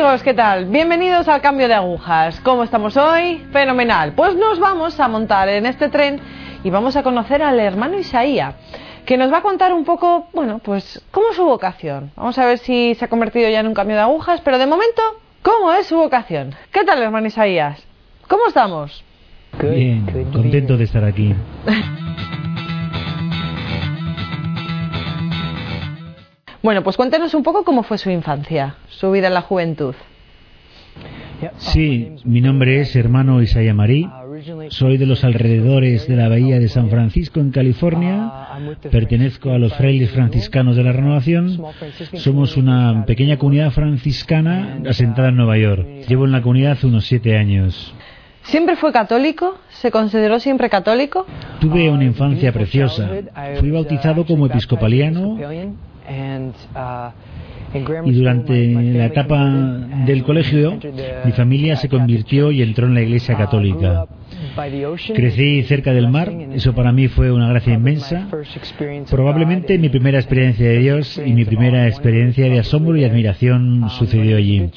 amigos, 0.00 0.22
¿qué 0.22 0.32
tal? 0.32 0.64
Bienvenidos 0.64 1.28
al 1.28 1.42
cambio 1.42 1.68
de 1.68 1.74
agujas. 1.74 2.40
¿Cómo 2.40 2.64
estamos 2.64 2.96
hoy? 2.96 3.44
Fenomenal. 3.52 4.14
Pues 4.14 4.34
nos 4.34 4.58
vamos 4.58 4.98
a 4.98 5.08
montar 5.08 5.50
en 5.50 5.66
este 5.66 5.90
tren 5.90 6.18
y 6.64 6.70
vamos 6.70 6.96
a 6.96 7.02
conocer 7.02 7.42
al 7.42 7.60
hermano 7.60 7.98
Isaías, 7.98 8.54
que 9.04 9.18
nos 9.18 9.30
va 9.30 9.38
a 9.38 9.42
contar 9.42 9.74
un 9.74 9.84
poco, 9.84 10.28
bueno, 10.32 10.58
pues 10.58 11.04
cómo 11.10 11.28
es 11.28 11.36
su 11.36 11.44
vocación. 11.44 12.12
Vamos 12.16 12.38
a 12.38 12.46
ver 12.46 12.56
si 12.56 12.94
se 12.94 13.04
ha 13.04 13.08
convertido 13.08 13.50
ya 13.50 13.60
en 13.60 13.66
un 13.66 13.74
cambio 13.74 13.96
de 13.96 14.02
agujas, 14.02 14.40
pero 14.40 14.56
de 14.56 14.66
momento, 14.66 15.02
¿cómo 15.42 15.70
es 15.74 15.86
su 15.86 15.96
vocación? 15.96 16.54
¿Qué 16.72 16.82
tal, 16.82 17.02
hermano 17.02 17.26
Isaías? 17.26 17.86
¿Cómo 18.26 18.46
estamos? 18.48 19.04
Bien, 19.60 20.06
contento 20.32 20.78
de 20.78 20.84
estar 20.84 21.04
aquí. 21.04 21.34
Bueno, 26.62 26.82
pues 26.82 26.96
cuéntenos 26.96 27.32
un 27.34 27.42
poco 27.42 27.64
cómo 27.64 27.82
fue 27.82 27.96
su 27.96 28.10
infancia, 28.10 28.76
su 28.88 29.10
vida 29.10 29.28
en 29.28 29.34
la 29.34 29.42
juventud. 29.42 29.94
Sí, 31.56 32.16
mi 32.24 32.42
nombre 32.42 32.80
es 32.80 32.94
hermano 32.96 33.40
Isaya 33.40 33.72
Marí. 33.72 34.06
Soy 34.68 34.98
de 34.98 35.06
los 35.06 35.24
alrededores 35.24 36.06
de 36.06 36.16
la 36.16 36.28
bahía 36.28 36.58
de 36.58 36.68
San 36.68 36.90
Francisco, 36.90 37.40
en 37.40 37.50
California. 37.50 38.30
Pertenezco 38.90 39.50
a 39.50 39.58
los 39.58 39.72
frailes 39.74 40.10
franciscanos 40.10 40.76
de 40.76 40.82
la 40.82 40.92
Renovación. 40.92 41.62
Somos 42.14 42.58
una 42.58 43.04
pequeña 43.06 43.38
comunidad 43.38 43.70
franciscana 43.70 44.80
asentada 44.86 45.28
en 45.28 45.36
Nueva 45.36 45.56
York. 45.56 45.86
Llevo 46.08 46.26
en 46.26 46.32
la 46.32 46.42
comunidad 46.42 46.76
unos 46.84 47.06
siete 47.06 47.38
años. 47.38 47.94
¿Siempre 48.42 48.76
fue 48.76 48.92
católico? 48.92 49.58
¿Se 49.68 49.90
consideró 49.90 50.40
siempre 50.40 50.68
católico? 50.68 51.26
Tuve 51.60 51.90
una 51.90 52.04
infancia 52.04 52.52
preciosa. 52.52 53.08
Fui 53.58 53.70
bautizado 53.70 54.26
como 54.26 54.46
episcopaliano 54.46 55.38
y 58.04 58.12
durante 58.12 58.66
la 58.66 59.06
etapa 59.06 59.44
del 60.06 60.22
colegio, 60.24 60.78
mi 61.24 61.32
familia 61.32 61.76
se 61.76 61.88
convirtió 61.88 62.50
y 62.50 62.62
entró 62.62 62.86
en 62.86 62.94
la 62.94 63.02
Iglesia 63.02 63.36
Católica. 63.36 64.06
Crecí 65.14 65.62
cerca 65.62 65.92
del 65.92 66.08
mar, 66.08 66.30
eso 66.52 66.74
para 66.74 66.92
mí 66.92 67.08
fue 67.08 67.30
una 67.32 67.48
gracia 67.48 67.74
inmensa. 67.74 68.28
Probablemente 69.10 69.78
mi 69.78 69.88
primera 69.88 70.18
experiencia 70.18 70.68
de 70.68 70.78
Dios 70.78 71.20
y 71.24 71.32
mi 71.32 71.44
primera 71.44 71.86
experiencia 71.86 72.44
de 72.44 72.58
asombro 72.58 72.96
y 72.96 73.04
admiración 73.04 73.88
sucedió 73.90 74.36
allí. 74.36 74.70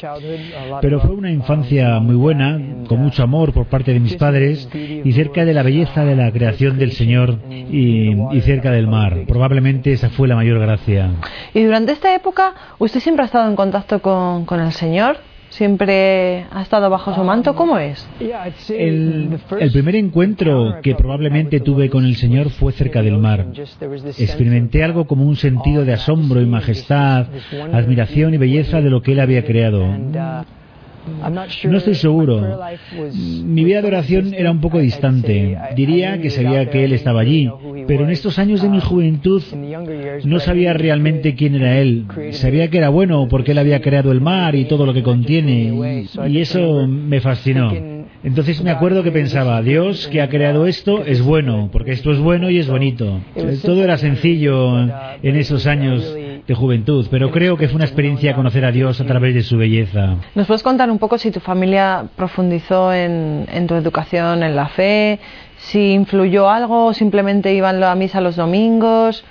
Pero 0.82 1.00
fue 1.02 1.12
una 1.12 1.32
infancia 1.32 2.00
muy 2.00 2.16
buena, 2.16 2.60
con 2.88 3.00
mucho 3.00 3.24
amor 3.24 3.54
por 3.54 3.66
parte 3.66 3.94
de 3.94 4.00
mis 4.00 4.16
padres 4.16 4.70
y 4.74 5.12
cerca 5.12 5.46
de 5.46 5.54
la 5.54 5.64
belleza 5.64 6.06
de 6.06 6.16
la 6.16 6.32
creación 6.32 6.78
del 6.78 6.92
Señor 6.92 7.40
y, 7.50 8.42
cerca 8.42 8.72
del 8.72 8.88
mar. 8.88 9.24
Probablemente 9.28 9.94
esa 9.94 10.10
fue 10.10 10.28
la 10.28 10.36
mayor 10.36 10.60
gracia. 10.60 11.12
Y 11.54 11.64
durante 11.64 11.94
esta 11.94 12.14
época, 12.14 12.54
¿usted 12.80 13.00
siempre 13.00 13.24
ha 13.24 13.26
estado 13.26 13.50
en 13.50 13.56
contacto 13.56 14.02
con, 14.02 14.46
con 14.46 14.60
el 14.60 14.72
Señor? 14.72 15.18
Siempre 15.54 16.46
ha 16.52 16.62
estado 16.62 16.90
bajo 16.90 17.14
su 17.14 17.24
manto? 17.24 17.56
¿Cómo 17.56 17.78
es? 17.78 18.08
El, 18.70 19.40
primer 19.72 19.96
encuentro 19.96 20.78
que 20.82 20.96
probablemente 20.96 21.60
tuve 21.60 21.90
con 21.90 22.06
el 22.06 22.16
Señor 22.16 22.50
fue 22.50 22.74
cerca 22.74 23.02
del 23.02 23.18
mar. 23.18 23.48
Experimenté 24.18 24.84
algo 24.84 25.06
como 25.06 25.26
un 25.26 25.36
sentido 25.36 25.86
de 25.86 25.94
asombro 25.94 26.42
y 26.42 26.46
majestad, 26.46 27.28
admiración 27.72 28.34
y 28.34 28.38
belleza 28.38 28.82
de 28.82 28.90
lo 28.90 29.02
que 29.02 29.14
Él 29.14 29.20
había 29.20 29.46
creado. 29.46 29.86
No 31.66 31.78
estoy 31.78 31.96
seguro. 31.96 32.60
Mi 33.14 33.64
vida 33.64 33.82
de 33.82 33.88
oración 33.88 34.34
era 34.34 34.52
un 34.52 34.62
poco 34.62 34.80
distante. 34.80 35.58
Diría 35.76 36.22
que 36.22 36.30
sabía 36.30 36.70
que 36.70 36.84
Él 36.84 36.94
estaba 36.94 37.22
allí, 37.22 37.50
pero 37.88 38.04
en 38.06 38.12
estos 38.12 38.40
años 38.40 38.62
de 38.62 38.70
mi 38.70 38.80
juventud 38.80 39.44
no 40.24 40.40
sabía 40.40 40.74
realmente 40.74 41.36
quién 41.36 41.56
era 41.56 41.78
Él. 41.80 42.06
Sabía 42.32 42.70
que 42.70 42.78
era 42.78 42.90
bueno 42.90 43.28
porque 43.30 43.52
Él 43.52 43.58
había 43.58 43.82
creado 43.82 44.12
el 44.12 44.22
mar 44.22 44.56
y 44.56 44.66
todo 44.66 44.86
lo 44.86 44.94
que 44.94 45.04
contiene, 45.04 46.06
y 46.28 46.38
eso 46.40 46.88
me 46.88 47.22
fascinó. 47.22 47.72
Entonces 48.24 48.64
me 48.64 48.72
acuerdo 48.72 49.04
que 49.04 49.12
pensaba, 49.12 49.62
Dios 49.62 50.08
que 50.08 50.22
ha 50.22 50.30
creado 50.30 50.66
esto 50.66 51.04
es 51.06 51.22
bueno, 51.22 51.70
porque 51.72 51.92
esto 51.92 52.12
es 52.12 52.20
bueno 52.20 52.50
y 52.50 52.58
es 52.58 52.70
bonito. 52.70 53.20
Todo 53.62 53.84
era 53.84 53.98
sencillo 53.98 54.80
en 55.22 55.36
esos 55.36 55.68
años 55.68 56.16
de 56.48 56.54
juventud, 56.54 57.08
pero 57.10 57.32
creo 57.32 57.56
que 57.58 57.68
fue 57.68 57.78
una 57.78 57.86
experiencia 57.86 58.36
conocer 58.36 58.66
a 58.66 58.72
Dios 58.72 59.00
a 59.00 59.06
través 59.06 59.34
de 59.34 59.44
su 59.44 59.58
belleza. 59.58 60.18
¿Nos 60.36 60.48
puedes 60.48 60.64
contar 60.64 60.92
un 60.92 61.00
poco 61.00 61.18
si 61.18 61.32
tu 61.32 61.40
familia 61.40 62.06
profundizó 62.16 62.94
en, 62.94 63.46
tu 63.68 63.76
educación, 63.76 64.44
en 64.44 64.56
la 64.56 64.68
fe, 64.68 65.20
si 65.58 65.94
influyó 65.94 66.50
algo 66.50 66.88
o 66.88 66.94
simplemente 66.94 67.54
iban 67.54 67.82
a 67.84 67.96
misa 67.96 68.20
los 68.20 68.36
domingos? 68.36 69.24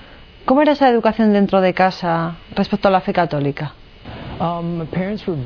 ¿Cómo 0.44 0.62
era 0.62 0.72
esa 0.72 0.88
educación 0.88 1.32
dentro 1.32 1.60
de 1.60 1.74
casa 1.74 2.36
respecto 2.56 2.88
a 2.88 2.90
la 2.90 3.00
fe 3.00 3.12
católica? 3.12 3.74
Um, 4.40 4.86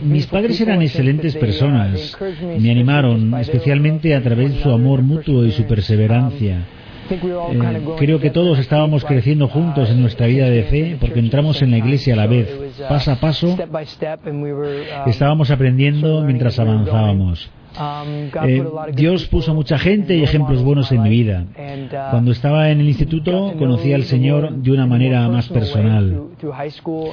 Mis 0.03 0.27
padres 0.27 0.59
eran 0.61 0.81
excelentes 0.81 1.37
personas. 1.37 2.17
Me 2.59 2.71
animaron, 2.71 3.35
especialmente 3.35 4.15
a 4.15 4.23
través 4.23 4.55
de 4.55 4.63
su 4.63 4.71
amor 4.71 5.03
mutuo 5.03 5.45
y 5.45 5.51
su 5.51 5.65
perseverancia. 5.65 6.65
Eh, 7.11 7.81
creo 7.99 8.21
que 8.21 8.31
todos 8.31 8.59
estábamos 8.59 9.05
creciendo 9.05 9.49
juntos 9.49 9.91
en 9.91 10.01
nuestra 10.01 10.27
vida 10.27 10.49
de 10.49 10.65
fe 10.65 10.97
porque 11.01 11.21
entramos 11.21 11.63
en 11.63 11.71
la 11.71 11.79
iglesia 11.79 12.15
a 12.15 12.17
la 12.17 12.27
vez, 12.27 12.49
paso 12.89 13.13
a 13.13 13.17
paso. 13.17 13.57
Estábamos 15.07 15.51
aprendiendo 15.51 16.23
mientras 16.23 16.59
avanzábamos. 16.59 17.51
Um, 17.79 18.31
eh, 18.49 18.65
Dios 18.95 19.27
puso 19.27 19.53
mucha 19.53 19.79
gente 19.79 20.17
y 20.17 20.23
ejemplos 20.23 20.63
buenos 20.63 20.91
en 20.93 21.03
mi 21.03 21.11
vida. 21.11 21.45
Uh, 21.51 22.11
Cuando 22.11 22.33
estaba 22.33 22.71
en 22.71 22.81
el 22.81 22.89
instituto 22.89 23.55
conocí 23.59 23.93
al 23.93 24.05
Señor 24.05 24.51
de 24.51 24.73
una 24.73 24.87
manera 24.87 25.29
más 25.29 25.49
personal. 25.49 26.29
Uh, 26.43 27.13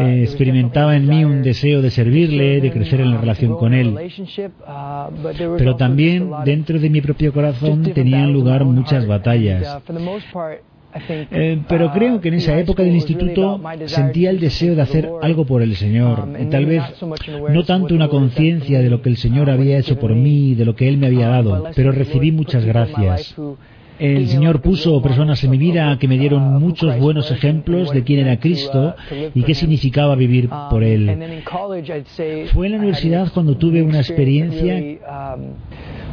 eh, 0.00 0.22
experimentaba 0.22 0.96
en 0.96 1.08
mí 1.08 1.24
un 1.24 1.42
deseo 1.42 1.80
de 1.80 1.90
servirle, 1.90 2.60
de 2.60 2.70
crecer 2.70 3.00
en 3.00 3.12
la 3.12 3.18
relación 3.18 3.56
con 3.56 3.72
Él. 3.72 3.96
Uh, 3.96 5.56
Pero 5.56 5.76
también 5.76 6.30
dentro 6.44 6.78
de 6.78 6.90
mi 6.90 7.00
propio 7.00 7.32
corazón 7.32 7.82
tenían 7.82 8.32
lugar 8.32 8.64
muchas 8.64 9.06
batallas. 9.06 9.78
Eh, 11.08 11.58
pero 11.68 11.92
creo 11.92 12.20
que 12.20 12.28
en 12.28 12.34
esa 12.34 12.58
época 12.58 12.82
del 12.82 12.94
instituto 12.94 13.60
sentía 13.86 14.30
el 14.30 14.40
deseo 14.40 14.74
de 14.74 14.82
hacer 14.82 15.08
algo 15.22 15.44
por 15.44 15.62
el 15.62 15.76
Señor. 15.76 16.20
Um, 16.20 16.50
tal 16.50 16.66
vez 16.66 16.82
no 17.50 17.64
tanto 17.64 17.94
una 17.94 18.08
conciencia 18.08 18.80
de 18.80 18.90
lo 18.90 19.02
que 19.02 19.08
el 19.08 19.16
Señor 19.16 19.50
había 19.50 19.78
hecho 19.78 19.98
por 19.98 20.14
mí, 20.14 20.54
de 20.54 20.64
lo 20.64 20.74
que 20.74 20.88
Él 20.88 20.98
me 20.98 21.06
había 21.06 21.28
dado, 21.28 21.64
pero 21.74 21.92
recibí 21.92 22.32
muchas 22.32 22.64
gracias. 22.64 23.34
El 23.98 24.28
Señor 24.28 24.60
puso 24.60 25.00
personas 25.00 25.42
en 25.42 25.50
mi 25.50 25.58
vida 25.58 25.96
que 25.98 26.06
me 26.06 26.18
dieron 26.18 26.60
muchos 26.60 26.98
buenos 26.98 27.30
ejemplos 27.30 27.90
de 27.92 28.04
quién 28.04 28.20
era 28.20 28.38
Cristo 28.38 28.94
y 29.34 29.42
qué 29.42 29.54
significaba 29.54 30.14
vivir 30.14 30.48
por 30.70 30.82
Él. 30.84 31.42
Fue 32.52 32.66
en 32.66 32.72
la 32.72 32.78
universidad 32.78 33.32
cuando 33.32 33.56
tuve 33.56 33.82
una 33.82 33.98
experiencia 33.98 34.98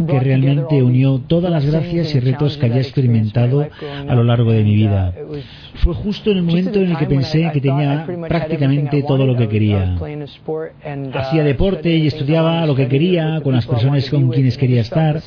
que 0.08 0.20
realmente 0.20 0.82
unió 0.82 1.20
todas 1.28 1.52
las 1.52 1.66
gracias 1.66 2.16
y 2.16 2.20
retos 2.20 2.58
que 2.58 2.68
había 2.68 2.82
experimentado 2.82 3.68
a 4.08 4.16
lo 4.16 4.24
largo 4.24 4.52
de 4.52 4.64
mi 4.64 4.76
vida. 4.76 5.14
Fue 5.76 5.94
justo 5.94 6.32
en 6.32 6.38
el 6.38 6.44
momento 6.44 6.80
en 6.80 6.92
el 6.92 6.98
que 6.98 7.06
pensé 7.06 7.50
que 7.54 7.60
tenía 7.60 8.08
prácticamente 8.28 9.04
todo 9.04 9.26
lo 9.26 9.36
que 9.36 9.50
quería. 9.50 9.98
Hacía 11.14 11.44
deporte 11.44 11.96
y 11.96 12.08
estudiaba 12.08 12.66
lo 12.66 12.76
que 12.76 12.88
quería 12.88 13.42
con 13.44 13.54
las 13.54 13.68
personas 13.68 14.10
con 14.10 14.30
quienes 14.30 14.58
quería 14.58 14.82
estar 14.82 15.22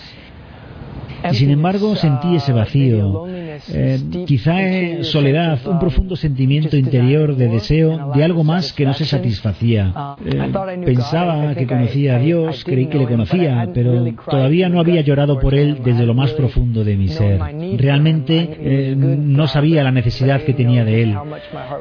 y 1.33 1.35
sin 1.35 1.51
embargo 1.51 1.97
sentí 1.97 2.37
ese 2.37 2.53
vacío, 2.53 3.25
eh, 3.69 4.01
quizá 4.27 5.03
soledad, 5.03 5.59
un 5.67 5.79
profundo 5.79 6.17
sentimiento 6.17 6.77
interior 6.77 7.37
de 7.37 7.49
deseo 7.49 8.13
de 8.15 8.25
algo 8.25 8.45
más 8.45 8.73
que 8.73 8.85
no 8.85 8.95
se 8.95 9.05
satisfacía. 9.05 10.17
Eh, 10.25 10.53
pensaba 10.85 11.55
que 11.55 11.67
conocía 11.67 12.17
a 12.17 12.19
Dios, 12.19 12.65
creí 12.65 12.87
que 12.87 12.99
le 12.99 13.07
conocía, 13.07 13.69
pero 13.73 14.05
todavía 14.29 14.69
no 14.69 14.81
había 14.81 15.01
llorado 15.01 15.39
por 15.39 15.55
él 15.55 15.81
desde 15.85 16.07
lo 16.07 16.15
más 16.15 16.33
profundo 16.33 16.85
de 16.85 16.97
mi 16.97 17.09
ser. 17.09 17.41
Realmente 17.77 18.57
eh, 18.61 18.95
no 18.97 19.47
sabía 19.47 19.83
la 19.83 19.91
necesidad 19.91 20.43
que 20.43 20.55
tenía 20.55 20.85
de 20.85 21.03
él. 21.03 21.15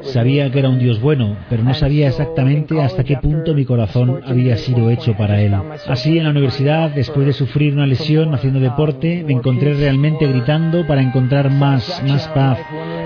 Sabía 0.02 0.50
que 0.50 0.58
era 0.58 0.68
un 0.68 0.78
Dios 0.78 1.00
bueno, 1.00 1.36
pero 1.48 1.62
no 1.62 1.74
sabía 1.74 2.08
exactamente 2.08 2.80
hasta 2.80 3.04
qué 3.04 3.16
punto 3.16 3.54
mi 3.54 3.64
corazón 3.64 4.20
había 4.24 4.56
sido 4.56 4.90
hecho 4.90 5.14
para 5.16 5.40
él. 5.40 5.54
Así 5.86 6.18
en 6.18 6.24
la 6.24 6.30
universidad, 6.30 6.90
después 6.90 7.26
de 7.26 7.32
sufrir 7.32 7.74
una 7.74 7.86
lesión 7.86 8.34
haciendo 8.34 8.60
deporte, 8.60 9.24
me 9.26 9.34
encontré 9.34 9.74
realmente 9.74 10.26
gritando 10.26 10.86
para 10.86 11.02
encontrar 11.02 11.50
más, 11.50 11.75
más 12.06 12.28
paz, 12.28 12.58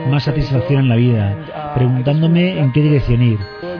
más 0.09 0.25
satisfacción 0.25 0.81
en 0.81 0.89
la 0.89 0.97
vida, 0.97 1.73
preguntándome 1.75 2.59
en 2.59 2.73
qué 2.73 2.83
dirección 2.83 3.23
ir. 3.23 3.39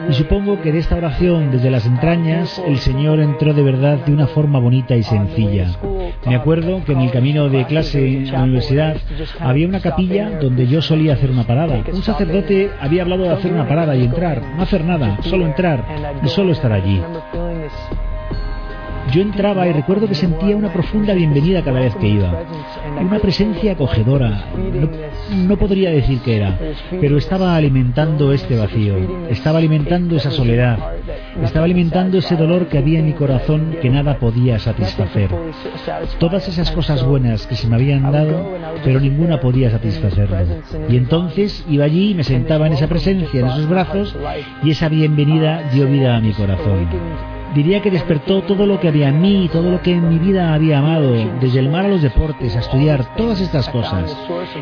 Y 0.09 0.13
supongo 0.13 0.59
que 0.61 0.71
de 0.71 0.79
esta 0.79 0.95
oración 0.95 1.51
desde 1.51 1.69
las 1.69 1.85
entrañas 1.85 2.61
el 2.65 2.77
Señor 2.79 3.19
entró 3.19 3.53
de 3.53 3.61
verdad 3.61 3.99
de 4.05 4.13
una 4.13 4.27
forma 4.27 4.59
bonita 4.59 4.95
y 4.95 5.03
sencilla. 5.03 5.67
Me 6.25 6.35
acuerdo 6.35 6.83
que 6.83 6.93
en 6.93 7.01
el 7.01 7.11
camino 7.11 7.49
de 7.49 7.65
clase 7.65 8.25
a 8.29 8.33
la 8.33 8.43
universidad 8.43 8.97
había 9.39 9.67
una 9.67 9.79
capilla 9.79 10.39
donde 10.39 10.67
yo 10.67 10.81
solía 10.81 11.13
hacer 11.13 11.31
una 11.31 11.45
parada. 11.45 11.83
Un 11.91 12.03
sacerdote 12.03 12.71
había 12.79 13.03
hablado 13.03 13.23
de 13.23 13.29
hacer 13.29 13.53
una 13.53 13.67
parada 13.67 13.95
y 13.95 14.03
entrar, 14.03 14.41
no 14.55 14.63
hacer 14.63 14.83
nada, 14.83 15.17
solo 15.21 15.45
entrar 15.45 15.85
y 16.23 16.27
solo 16.27 16.51
estar 16.51 16.71
allí. 16.71 17.01
Yo 19.09 19.21
entraba 19.21 19.67
y 19.67 19.73
recuerdo 19.73 20.07
que 20.07 20.15
sentía 20.15 20.55
una 20.55 20.71
profunda 20.71 21.13
bienvenida 21.13 21.63
cada 21.63 21.79
vez 21.79 21.95
que 21.95 22.07
iba. 22.07 22.43
Una 22.99 23.19
presencia 23.19 23.73
acogedora. 23.73 24.45
No, 25.35 25.57
podría 25.57 25.89
decir 25.89 26.19
qué 26.23 26.37
era, 26.37 26.57
pero 26.99 27.17
estaba 27.17 27.55
alimentando 27.55 28.31
este 28.31 28.57
vacío. 28.57 28.95
Estaba 29.29 29.57
alimentando 29.57 30.17
esa 30.17 30.31
soledad. 30.31 30.77
Estaba 31.43 31.65
alimentando 31.65 32.19
ese 32.19 32.35
dolor 32.35 32.67
que 32.67 32.77
había 32.77 32.99
en 32.99 33.05
mi 33.05 33.13
corazón 33.13 33.75
que 33.81 33.89
nada 33.89 34.17
podía 34.17 34.59
satisfacer. 34.59 35.29
Todas 36.19 36.47
esas 36.47 36.71
cosas 36.71 37.03
buenas 37.05 37.47
que 37.47 37.55
se 37.55 37.67
me 37.67 37.75
habían 37.75 38.11
dado, 38.11 38.51
pero 38.83 38.99
ninguna 38.99 39.39
podía 39.39 39.71
satisfacerlo. 39.71 40.37
Y 40.89 40.97
entonces 40.97 41.65
iba 41.69 41.85
allí 41.85 42.11
y 42.11 42.15
me 42.15 42.23
sentaba 42.23 42.67
en 42.67 42.73
esa 42.73 42.87
presencia, 42.87 43.39
en 43.39 43.47
esos 43.47 43.67
brazos, 43.67 44.15
y 44.63 44.71
esa 44.71 44.89
bienvenida 44.89 45.69
dio 45.73 45.87
vida 45.87 46.15
a 46.15 46.21
mi 46.21 46.31
corazón. 46.33 47.40
Diría 47.53 47.81
que 47.81 47.91
despertó 47.91 48.41
todo 48.43 48.65
lo 48.65 48.79
que 48.79 48.87
había 48.87 49.09
en 49.09 49.21
mí, 49.21 49.49
todo 49.51 49.71
lo 49.71 49.81
que 49.81 49.91
en 49.91 50.07
mi 50.07 50.17
vida 50.19 50.53
había 50.53 50.79
amado, 50.79 51.13
desde 51.41 51.59
el 51.59 51.69
mar 51.69 51.85
a 51.85 51.89
los 51.89 52.01
deportes, 52.01 52.55
a 52.55 52.59
estudiar, 52.59 53.15
todas 53.17 53.41
estas 53.41 53.67
cosas. 53.69 54.15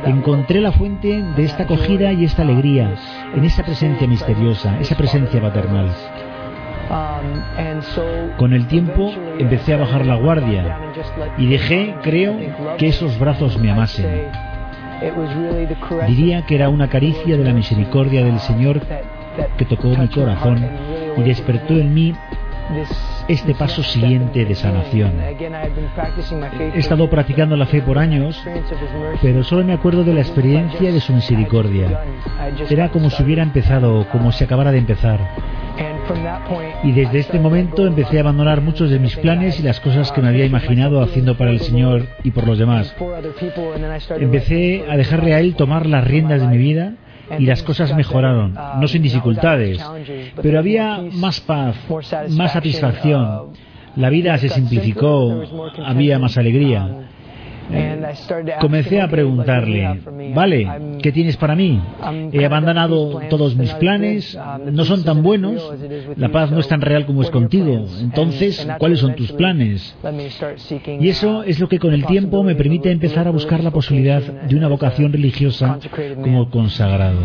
Encontré 0.06 0.60
la 0.60 0.72
fuente 0.72 1.22
de 1.22 1.44
esta 1.44 1.64
acogida 1.64 2.12
y 2.14 2.26
esta 2.26 2.42
alegría, 2.42 2.96
en 3.36 3.44
esa 3.44 3.64
presencia 3.64 4.08
misteriosa, 4.08 4.80
esa 4.80 4.96
presencia 4.98 5.40
paternal. 5.40 5.90
Con 8.38 8.54
el 8.54 8.66
tiempo 8.68 9.14
empecé 9.38 9.76
a 9.76 9.78
bajar 9.78 10.08
la 10.08 10.16
guardia 10.16 10.80
y 11.38 11.46
dejé, 11.46 11.94
creo, 12.02 12.36
que 12.80 12.88
esos 12.88 13.20
brazos 13.20 13.60
me 13.60 13.70
amasen. 13.70 14.30
Diría 16.08 16.42
que 16.42 16.56
era 16.56 16.70
una 16.70 16.90
caricia 16.90 17.38
de 17.38 17.44
la 17.44 17.54
misericordia 17.54 18.24
del 18.26 18.40
Señor 18.40 18.82
que 19.58 19.66
tocó 19.66 19.90
mi 19.90 20.08
corazón 20.08 20.66
y 21.18 21.22
despertó 21.22 21.74
en 21.74 21.94
mí 21.94 22.14
este 23.28 23.54
paso 23.54 23.84
siguiente 23.84 24.46
de 24.46 24.56
sanación. 24.56 25.14
He 26.74 26.80
estado 26.80 27.10
practicando 27.10 27.56
la 27.56 27.66
fe 27.66 27.82
por 27.82 27.98
años, 27.98 28.42
pero 29.22 29.44
solo 29.44 29.64
me 29.64 29.74
acuerdo 29.74 30.04
de 30.04 30.14
la 30.14 30.22
experiencia 30.22 30.92
de 30.92 31.00
su 31.00 31.14
misericordia. 31.14 32.02
Era 32.70 32.90
como 32.90 33.10
si 33.10 33.24
hubiera 33.24 33.44
empezado, 33.44 34.08
como 34.12 34.32
si 34.32 34.44
acabara 34.44 34.72
de 34.72 34.80
empezar. 34.80 35.20
Y 36.84 36.92
desde 36.92 37.20
este 37.20 37.40
momento 37.40 37.86
empecé 37.86 38.18
a 38.18 38.22
abandonar 38.22 38.62
muchos 38.62 38.90
de 38.90 39.00
mis 39.00 39.16
planes 39.18 39.60
y 39.60 39.64
las 39.64 39.80
cosas 39.80 40.12
que 40.12 40.22
me 40.22 40.30
había 40.30 40.46
imaginado 40.46 41.02
haciendo 41.02 41.38
para 41.38 41.52
el 41.52 41.60
Señor 41.60 42.08
y 42.24 42.32
por 42.32 42.48
los 42.48 42.58
demás. 42.58 42.96
Empecé 44.18 44.86
a 44.90 44.98
dejarle 44.98 45.36
a 45.36 45.40
Él 45.40 45.56
tomar 45.56 45.86
las 45.86 46.04
riendas 46.06 46.42
de 46.42 46.48
mi 46.48 46.58
vida 46.58 46.94
y 47.38 47.46
las 47.46 47.64
cosas 47.64 47.96
mejoraron, 47.96 48.54
no 48.54 48.88
sin 48.88 49.04
dificultades, 49.04 49.80
pero 50.42 50.60
había 50.60 51.02
más 51.14 51.40
paz, 51.42 51.76
más 52.30 52.54
satisfacción. 52.54 53.54
La 53.96 54.10
vida 54.10 54.38
se 54.38 54.50
simplificó, 54.50 55.44
había 55.84 56.20
más 56.20 56.38
alegría. 56.38 57.10
Comencé 58.60 59.02
a 59.02 59.08
preguntarle, 59.08 60.02
vale, 60.34 60.68
¿qué 61.02 61.12
tienes 61.12 61.38
para 61.38 61.56
mí? 61.56 61.82
He 62.32 62.46
abandonado 62.46 63.20
todos 63.30 63.56
mis 63.56 63.74
planes, 63.76 64.38
no 64.72 64.86
son 64.86 65.04
tan 65.04 65.22
buenos, 65.22 65.74
la 66.16 66.30
paz 66.30 66.52
no 66.52 66.60
es 66.60 66.68
tan 66.68 66.82
real 66.82 67.06
como 67.06 67.22
es 67.22 67.30
contigo, 67.30 67.86
entonces, 68.00 68.68
¿cuáles 68.80 69.00
son 69.00 69.16
tus 69.16 69.32
planes? 69.34 69.96
Y 71.00 71.10
eso 71.10 71.44
es 71.44 71.60
lo 71.60 71.70
que 71.70 71.80
con 71.80 71.94
el 71.94 72.06
tiempo 72.06 72.44
me 72.44 72.56
permite 72.56 72.92
empezar 72.92 73.28
a 73.28 73.32
buscar 73.32 73.64
la 73.64 73.72
posibilidad 73.72 74.22
de 74.22 74.56
una 74.56 74.68
vocación 74.68 75.12
religiosa 75.12 75.78
como 76.22 76.50
consagrado. 76.50 77.20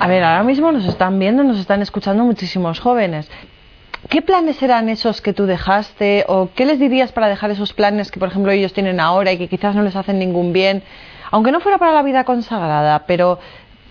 A 0.00 0.06
ver, 0.06 0.22
ahora 0.22 0.42
mismo 0.42 0.70
nos 0.70 0.84
están 0.84 1.18
viendo, 1.18 1.42
nos 1.42 1.58
están 1.58 1.80
escuchando 1.80 2.24
muchísimos 2.24 2.78
jóvenes. 2.78 3.30
¿Qué 4.14 4.22
planes 4.22 4.62
eran 4.62 4.88
esos 4.88 5.20
que 5.20 5.32
tú 5.32 5.44
dejaste 5.44 6.24
o 6.28 6.50
qué 6.54 6.66
les 6.66 6.78
dirías 6.78 7.10
para 7.10 7.26
dejar 7.26 7.50
esos 7.50 7.72
planes 7.72 8.12
que, 8.12 8.20
por 8.20 8.28
ejemplo, 8.28 8.52
ellos 8.52 8.72
tienen 8.72 9.00
ahora 9.00 9.32
y 9.32 9.38
que 9.38 9.48
quizás 9.48 9.74
no 9.74 9.82
les 9.82 9.96
hacen 9.96 10.20
ningún 10.20 10.52
bien, 10.52 10.84
aunque 11.32 11.50
no 11.50 11.58
fuera 11.58 11.78
para 11.78 11.92
la 11.92 12.04
vida 12.04 12.22
consagrada, 12.22 13.06
pero 13.08 13.40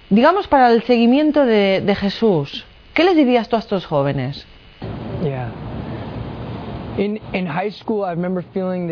digamos 0.10 0.48
para 0.48 0.72
el 0.72 0.82
seguimiento 0.84 1.46
de, 1.46 1.98
Jesús? 2.00 2.66
¿Qué 2.94 3.04
les 3.04 3.18
dirías 3.18 3.50
tú 3.50 3.58
a 3.58 3.60
estos 3.60 3.86
jóvenes? 3.86 4.48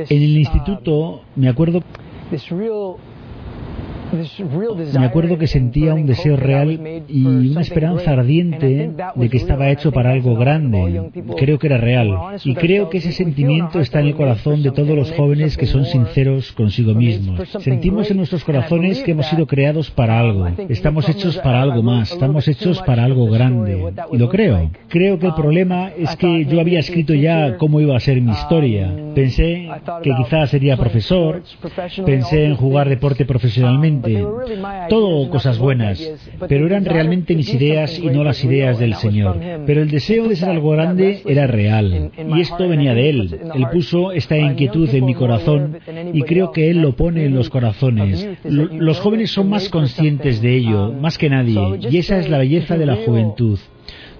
En 0.09 0.21
el 0.21 0.37
instituto 0.37 1.21
me 1.37 1.47
acuerdo 1.47 1.81
me 4.11 5.05
acuerdo 5.05 5.37
que 5.37 5.47
sentía 5.47 5.93
un 5.93 6.05
deseo 6.05 6.35
real 6.35 7.03
y 7.07 7.25
una 7.25 7.61
esperanza 7.61 8.11
ardiente 8.11 8.91
de 9.15 9.29
que 9.29 9.37
estaba 9.37 9.69
hecho 9.69 9.91
para 9.91 10.11
algo 10.11 10.35
grande. 10.35 11.11
Creo 11.37 11.59
que 11.59 11.67
era 11.67 11.77
real. 11.77 12.11
Y 12.43 12.55
creo 12.55 12.89
que 12.89 12.97
ese 12.97 13.11
sentimiento 13.11 13.79
está 13.79 13.99
en 13.99 14.07
el 14.07 14.15
corazón 14.15 14.63
de 14.63 14.71
todos 14.71 14.95
los 14.95 15.11
jóvenes 15.11 15.57
que 15.57 15.65
son 15.65 15.85
sinceros 15.85 16.51
consigo 16.51 16.93
mismos. 16.93 17.47
Sentimos 17.59 18.09
en 18.11 18.17
nuestros 18.17 18.43
corazones 18.43 19.01
que 19.03 19.11
hemos 19.11 19.27
sido 19.27 19.47
creados 19.47 19.91
para 19.91 20.19
algo. 20.19 20.47
Estamos 20.69 21.07
hechos 21.09 21.37
para 21.37 21.61
algo 21.61 21.81
más. 21.81 22.11
Estamos 22.11 22.47
hechos 22.47 22.81
para 22.81 23.03
algo 23.03 23.27
grande. 23.27 23.93
Y 24.11 24.17
lo 24.17 24.29
creo. 24.29 24.71
Creo 24.87 25.19
que 25.19 25.27
el 25.27 25.33
problema 25.33 25.89
es 25.97 26.15
que 26.15 26.45
yo 26.45 26.59
había 26.59 26.79
escrito 26.79 27.13
ya 27.13 27.57
cómo 27.57 27.79
iba 27.79 27.95
a 27.95 27.99
ser 27.99 28.21
mi 28.21 28.31
historia. 28.31 28.93
Pensé 29.15 29.69
que 30.03 30.11
quizás 30.15 30.49
sería 30.49 30.77
profesor. 30.77 31.43
Pensé 32.05 32.45
en 32.45 32.55
jugar 32.55 32.89
deporte 32.89 33.25
profesionalmente 33.25 34.00
todo 34.89 35.29
cosas 35.29 35.57
buenas, 35.57 36.01
pero 36.47 36.65
eran 36.65 36.85
realmente 36.85 37.35
mis 37.35 37.53
ideas 37.53 37.97
y 37.97 38.07
no 38.07 38.23
las 38.23 38.43
ideas 38.43 38.79
del 38.79 38.95
Señor. 38.95 39.37
Pero 39.65 39.81
el 39.81 39.89
deseo 39.89 40.27
de 40.27 40.35
ser 40.35 40.49
algo 40.49 40.71
grande 40.71 41.21
era 41.25 41.47
real, 41.47 42.11
y 42.35 42.41
esto 42.41 42.67
venía 42.67 42.93
de 42.93 43.09
Él. 43.09 43.39
Él 43.53 43.67
puso 43.71 44.11
esta 44.11 44.37
inquietud 44.37 44.89
en 44.93 45.05
mi 45.05 45.13
corazón 45.13 45.77
y 46.13 46.21
creo 46.23 46.51
que 46.51 46.69
Él 46.69 46.81
lo 46.81 46.95
pone 46.95 47.25
en 47.25 47.35
los 47.35 47.49
corazones. 47.49 48.27
Los 48.43 48.99
jóvenes 48.99 49.31
son 49.31 49.49
más 49.49 49.69
conscientes 49.69 50.41
de 50.41 50.55
ello, 50.55 50.91
más 50.91 51.17
que 51.17 51.29
nadie, 51.29 51.79
y 51.89 51.97
esa 51.97 52.17
es 52.17 52.29
la 52.29 52.37
belleza 52.37 52.77
de 52.77 52.85
la 52.85 52.95
juventud 52.97 53.59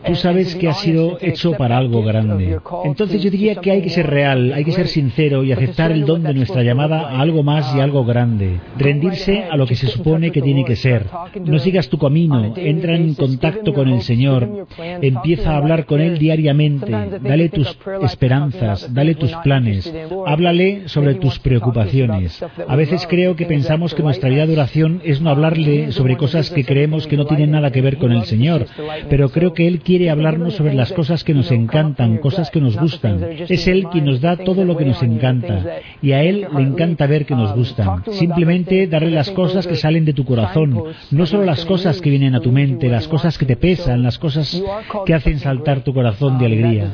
tú 0.05 0.15
sabes 0.15 0.55
que 0.55 0.67
ha 0.67 0.73
sido 0.73 1.17
hecho 1.21 1.53
para 1.53 1.77
algo 1.77 2.03
grande. 2.03 2.59
Entonces 2.85 3.21
yo 3.21 3.29
diría 3.29 3.55
que 3.55 3.71
hay 3.71 3.81
que 3.81 3.89
ser 3.89 4.07
real, 4.07 4.53
hay 4.53 4.63
que 4.63 4.71
ser 4.71 4.87
sincero 4.87 5.43
y 5.43 5.51
aceptar 5.51 5.91
el 5.91 6.05
don 6.05 6.23
de 6.23 6.33
nuestra 6.33 6.63
llamada 6.63 7.01
a 7.01 7.21
algo 7.21 7.43
más 7.43 7.75
y 7.75 7.79
algo 7.79 8.03
grande. 8.05 8.59
Rendirse 8.77 9.43
a 9.43 9.57
lo 9.57 9.65
que 9.65 9.75
se 9.75 9.87
supone 9.87 10.31
que 10.31 10.41
tiene 10.41 10.65
que 10.65 10.75
ser. 10.75 11.07
No 11.45 11.59
sigas 11.59 11.89
tu 11.89 11.97
camino, 11.97 12.53
entra 12.55 12.95
en 12.95 13.13
contacto 13.15 13.73
con 13.73 13.89
el 13.89 14.01
Señor, 14.01 14.67
empieza 15.01 15.51
a 15.51 15.57
hablar 15.57 15.85
con 15.85 16.01
Él 16.01 16.17
diariamente, 16.17 16.91
dale 16.91 17.49
tus 17.49 17.77
esperanzas, 18.03 18.93
dale 18.93 19.15
tus 19.15 19.31
planes, 19.37 19.93
háblale 20.25 20.87
sobre 20.87 21.15
tus 21.15 21.39
preocupaciones. 21.39 22.43
A 22.67 22.75
veces 22.75 23.05
creo 23.07 23.35
que 23.35 23.45
pensamos 23.45 23.93
que 23.93 24.03
nuestra 24.03 24.29
vida 24.29 24.45
de 24.45 24.53
oración 24.53 25.01
es 25.03 25.21
no 25.21 25.29
hablarle 25.29 25.91
sobre 25.91 26.17
cosas 26.17 26.49
que 26.49 26.63
creemos 26.63 27.07
que 27.07 27.17
no 27.17 27.25
tienen 27.25 27.51
nada 27.51 27.71
que 27.71 27.81
ver 27.81 27.97
con 27.97 28.11
el 28.11 28.23
Señor, 28.23 28.65
pero 29.09 29.29
creo 29.29 29.53
que 29.53 29.67
Él 29.67 29.79
quiere 29.79 29.90
quiere 29.91 30.09
hablarnos 30.09 30.53
sobre 30.53 30.73
las 30.73 30.93
cosas 30.93 31.25
que 31.25 31.33
nos 31.33 31.51
encantan, 31.51 32.19
cosas 32.19 32.49
que 32.49 32.61
nos 32.61 32.77
gustan. 32.77 33.21
Es 33.49 33.67
Él 33.67 33.87
quien 33.91 34.05
nos 34.05 34.21
da 34.21 34.37
todo 34.37 34.63
lo 34.63 34.77
que 34.77 34.85
nos 34.85 35.03
encanta. 35.03 35.65
Y 36.01 36.13
a 36.13 36.23
Él 36.23 36.47
le 36.55 36.61
encanta 36.61 37.07
ver 37.07 37.25
que 37.25 37.35
nos 37.35 37.53
gustan. 37.53 38.01
Simplemente 38.11 38.87
darle 38.87 39.11
las 39.11 39.29
cosas 39.31 39.67
que 39.67 39.75
salen 39.75 40.05
de 40.05 40.13
tu 40.13 40.23
corazón, 40.23 40.81
no 41.11 41.25
solo 41.25 41.43
las 41.43 41.65
cosas 41.65 41.99
que 41.99 42.09
vienen 42.09 42.35
a 42.35 42.39
tu 42.39 42.53
mente, 42.53 42.87
las 42.87 43.09
cosas 43.09 43.37
que 43.37 43.45
te 43.45 43.57
pesan, 43.57 44.01
las 44.01 44.17
cosas 44.17 44.63
que 45.05 45.13
hacen 45.13 45.39
saltar 45.39 45.83
tu 45.83 45.93
corazón 45.93 46.39
de 46.39 46.45
alegría. 46.45 46.89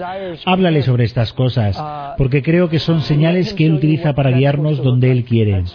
Háblale 0.47 0.81
sobre 0.81 1.03
estas 1.03 1.33
cosas, 1.33 1.79
porque 2.17 2.41
creo 2.41 2.67
que 2.67 2.79
son 2.79 3.01
señales 3.01 3.53
que 3.53 3.67
Él 3.67 3.73
utiliza 3.73 4.13
para 4.13 4.31
guiarnos 4.31 4.81
donde 4.81 5.11
Él 5.11 5.23
quiere. 5.23 5.65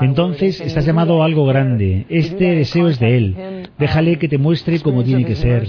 Entonces, 0.00 0.60
estás 0.60 0.86
llamado 0.86 1.20
a 1.20 1.26
algo 1.26 1.46
grande. 1.46 2.06
Este 2.08 2.54
deseo 2.54 2.86
es 2.86 3.00
de 3.00 3.16
Él. 3.16 3.36
Déjale 3.76 4.20
que 4.20 4.28
te 4.28 4.38
muestre 4.38 4.78
cómo 4.78 5.02
tiene 5.02 5.24
que 5.24 5.34
ser. 5.34 5.66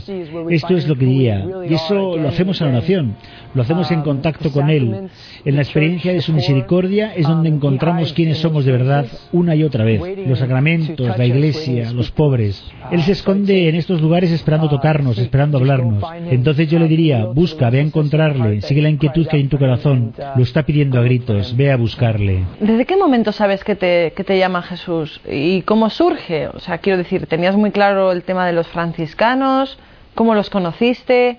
Esto 0.51 0.74
es 0.77 0.87
lo 0.87 0.95
que 0.95 1.05
diría. 1.05 1.45
Y 1.69 1.73
eso 1.73 2.17
lo 2.17 2.27
hacemos 2.27 2.59
en 2.61 2.67
oración, 2.67 3.15
lo 3.53 3.61
hacemos 3.61 3.91
en 3.91 4.01
contacto 4.01 4.51
con 4.51 4.69
Él. 4.69 5.09
En 5.43 5.55
la 5.55 5.61
experiencia 5.61 6.13
de 6.13 6.21
su 6.21 6.33
misericordia 6.33 7.13
es 7.15 7.27
donde 7.27 7.49
encontramos 7.49 8.13
quiénes 8.13 8.37
somos 8.39 8.65
de 8.65 8.71
verdad 8.71 9.05
una 9.31 9.55
y 9.55 9.63
otra 9.63 9.83
vez. 9.83 10.01
Los 10.27 10.39
sacramentos, 10.39 11.17
la 11.17 11.25
iglesia, 11.25 11.91
los 11.91 12.11
pobres. 12.11 12.63
Él 12.91 13.01
se 13.03 13.13
esconde 13.13 13.69
en 13.69 13.75
estos 13.75 14.01
lugares 14.01 14.31
esperando 14.31 14.69
tocarnos, 14.69 15.17
esperando 15.17 15.57
hablarnos. 15.57 16.03
Entonces 16.29 16.69
yo 16.69 16.79
le 16.79 16.87
diría, 16.87 17.25
busca, 17.25 17.69
ve 17.69 17.79
a 17.79 17.83
encontrarle, 17.83 18.61
sigue 18.61 18.81
la 18.81 18.89
inquietud 18.89 19.27
que 19.27 19.37
hay 19.37 19.43
en 19.43 19.49
tu 19.49 19.57
corazón. 19.57 20.13
Lo 20.35 20.43
está 20.43 20.63
pidiendo 20.63 20.99
a 20.99 21.03
gritos, 21.03 21.55
ve 21.55 21.71
a 21.71 21.77
buscarle. 21.77 22.43
¿Desde 22.59 22.85
qué 22.85 22.97
momento 22.97 23.31
sabes 23.31 23.63
que 23.63 23.75
te, 23.75 24.13
que 24.15 24.23
te 24.23 24.37
llama 24.37 24.61
Jesús? 24.61 25.21
¿Y 25.29 25.61
cómo 25.61 25.89
surge? 25.89 26.47
O 26.47 26.59
sea, 26.59 26.79
quiero 26.79 26.97
decir, 26.97 27.27
tenías 27.27 27.55
muy 27.55 27.71
claro 27.71 28.11
el 28.11 28.23
tema 28.23 28.45
de 28.45 28.53
los 28.53 28.67
franciscanos, 28.67 29.77
¿Cómo 30.15 30.33
los 30.33 30.49
conociste? 30.49 31.37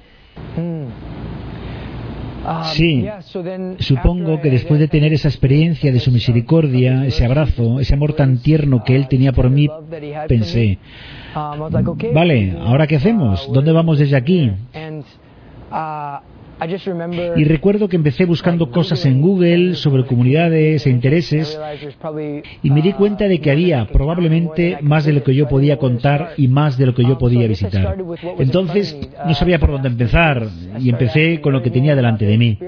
Sí, 2.75 3.09
supongo 3.81 4.41
que 4.41 4.51
después 4.51 4.79
de 4.79 4.87
tener 4.87 5.13
esa 5.13 5.29
experiencia 5.29 5.91
de 5.91 5.99
su 5.99 6.13
misericordia, 6.13 7.05
ese 7.05 7.25
abrazo, 7.25 7.81
ese 7.81 7.95
amor 7.95 8.13
tan 8.13 8.39
tierno 8.39 8.85
que 8.85 8.95
él 8.95 9.09
tenía 9.09 9.33
por 9.33 9.51
mí, 9.51 9.69
pensé, 10.29 10.79
vale, 12.15 12.57
¿ahora 12.61 12.87
qué 12.87 12.97
hacemos? 12.97 13.51
¿Dónde 13.53 13.73
vamos 13.73 13.99
desde 13.99 14.17
aquí? 14.17 14.53
Y 17.37 17.45
recuerdo 17.45 17.89
que 17.89 17.97
empecé 17.97 18.25
buscando 18.25 18.71
cosas 18.71 19.05
en 19.05 19.21
Google 19.21 19.75
sobre 19.75 20.05
comunidades 20.05 20.87
e 20.87 20.91
intereses 20.91 21.59
y 22.63 22.71
me 22.71 22.83
di 22.83 22.93
cuenta 22.93 23.29
de 23.29 23.41
que 23.41 23.51
había 23.51 23.87
probablemente 23.87 24.79
más 24.81 25.05
de 25.05 25.13
lo 25.13 25.23
que 25.23 25.35
yo 25.35 25.49
podía 25.49 25.77
contar 25.77 26.33
y 26.37 26.49
más 26.49 26.79
de 26.79 26.87
lo 26.87 26.95
que 26.95 27.05
yo 27.05 27.19
podía 27.19 27.47
visitar. 27.47 27.97
Entonces 28.39 28.99
no 29.27 29.35
sabía 29.35 29.59
por 29.59 29.71
dónde 29.71 29.89
empezar 29.89 30.47
y 30.79 30.89
empecé 30.89 31.41
con 31.41 31.53
lo 31.53 31.63
que 31.63 31.71
tenía 31.71 31.95
delante 31.95 32.25
de 32.25 32.39
mí. 32.39 32.59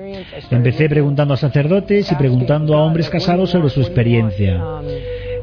Empecé 0.51 0.89
preguntando 0.89 1.35
a 1.35 1.37
sacerdotes 1.37 2.11
y 2.13 2.15
preguntando 2.15 2.77
a 2.77 2.85
hombres 2.85 3.09
casados 3.09 3.51
sobre 3.51 3.71
su 3.71 3.81
experiencia. 3.81 4.63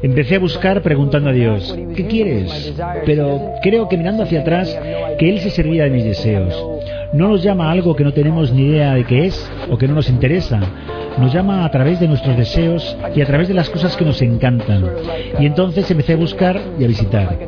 Empecé 0.02 0.36
a 0.36 0.40
buscar 0.40 0.82
preguntando 0.82 1.30
a 1.30 1.32
Dios, 1.32 1.76
¿qué 1.96 2.06
quieres? 2.06 2.74
Pero 3.06 3.54
creo 3.62 3.88
que 3.88 3.96
mirando 3.96 4.22
hacia 4.22 4.40
atrás, 4.40 4.78
que 5.18 5.28
Él 5.30 5.40
se 5.40 5.50
servía 5.50 5.84
de 5.84 5.90
mis 5.90 6.04
deseos. 6.04 6.75
No 7.12 7.28
nos 7.28 7.42
llama 7.42 7.68
a 7.68 7.72
algo 7.72 7.94
que 7.94 8.04
no 8.04 8.12
tenemos 8.12 8.52
ni 8.52 8.66
idea 8.66 8.94
de 8.94 9.04
qué 9.04 9.26
es 9.26 9.50
o 9.70 9.78
que 9.78 9.86
no 9.86 9.94
nos 9.94 10.08
interesa. 10.08 10.60
Nos 11.18 11.32
llama 11.32 11.64
a 11.64 11.70
través 11.70 11.98
de 12.00 12.08
nuestros 12.08 12.36
deseos 12.36 12.96
y 13.14 13.22
a 13.22 13.26
través 13.26 13.48
de 13.48 13.54
las 13.54 13.70
cosas 13.70 13.96
que 13.96 14.04
nos 14.04 14.20
encantan. 14.20 14.84
Y 15.38 15.46
entonces 15.46 15.90
empecé 15.90 16.12
a 16.12 16.16
buscar 16.16 16.60
y 16.78 16.84
a 16.84 16.88
visitar. 16.88 17.38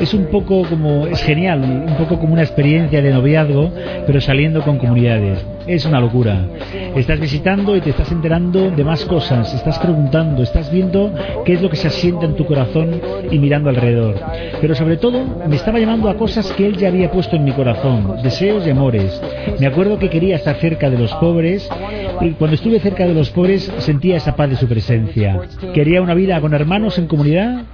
Es 0.00 0.12
un 0.12 0.26
poco 0.26 0.62
como, 0.64 1.06
es 1.06 1.22
genial, 1.22 1.62
un 1.88 1.96
poco 1.96 2.18
como 2.18 2.32
una 2.32 2.42
experiencia 2.42 3.00
de 3.00 3.12
noviazgo, 3.12 3.70
pero 4.06 4.20
saliendo 4.20 4.62
con 4.62 4.78
comunidades. 4.78 5.44
Es 5.66 5.84
una 5.86 6.00
locura. 6.00 6.46
Estás 6.94 7.18
visitando 7.18 7.74
y 7.76 7.80
te 7.80 7.90
estás 7.90 8.12
enterando 8.12 8.70
de 8.70 8.84
más 8.84 9.04
cosas, 9.04 9.52
estás 9.54 9.78
preguntando, 9.78 10.42
estás 10.42 10.70
viendo 10.70 11.12
qué 11.44 11.54
es 11.54 11.62
lo 11.62 11.70
que 11.70 11.76
se 11.76 11.88
asienta 11.88 12.26
en 12.26 12.36
tu 12.36 12.44
corazón 12.44 13.00
y 13.30 13.38
mirando 13.38 13.70
alrededor. 13.70 14.20
Pero 14.60 14.74
sobre 14.74 14.98
todo 14.98 15.24
me 15.48 15.56
estaba 15.56 15.78
llamando 15.78 16.10
a 16.10 16.16
cosas 16.16 16.52
que 16.52 16.66
él 16.66 16.76
ya 16.76 16.88
había 16.88 17.10
puesto 17.10 17.36
en 17.36 17.44
mi 17.44 17.52
corazón, 17.52 18.22
deseos 18.22 18.66
y 18.66 18.70
amores. 18.70 19.20
Me 19.58 19.66
acuerdo 19.66 19.98
que 19.98 20.10
quería 20.10 20.36
estar 20.36 20.56
cerca 20.56 20.90
de 20.90 20.98
los 20.98 21.12
pobres 21.14 21.68
cuando 22.38 22.54
estuve 22.54 22.80
cerca 22.80 23.06
de 23.06 23.14
los 23.14 23.30
pobres 23.30 23.72
sentía 23.78 24.16
esa 24.16 24.36
paz 24.36 24.50
de 24.50 24.56
su 24.56 24.66
presencia. 24.66 25.40
Quería 25.72 26.02
una 26.02 26.14
vida 26.14 26.40
con 26.40 26.54
hermanos 26.54 26.98
en 26.98 27.06
comunidad. 27.06 27.64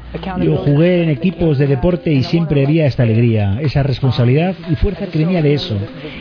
Yo 0.42 0.56
jugué 0.56 1.02
en 1.02 1.10
equipos 1.10 1.58
de 1.58 1.66
deporte 1.66 2.12
y 2.12 2.22
siempre 2.22 2.64
había 2.64 2.86
esta 2.86 3.04
alegría, 3.04 3.60
esa 3.60 3.82
responsabilidad 3.82 4.54
y 4.70 4.74
fuerza 4.76 5.06
que 5.06 5.18
venía 5.18 5.42
de 5.42 5.54
eso. 5.54 5.76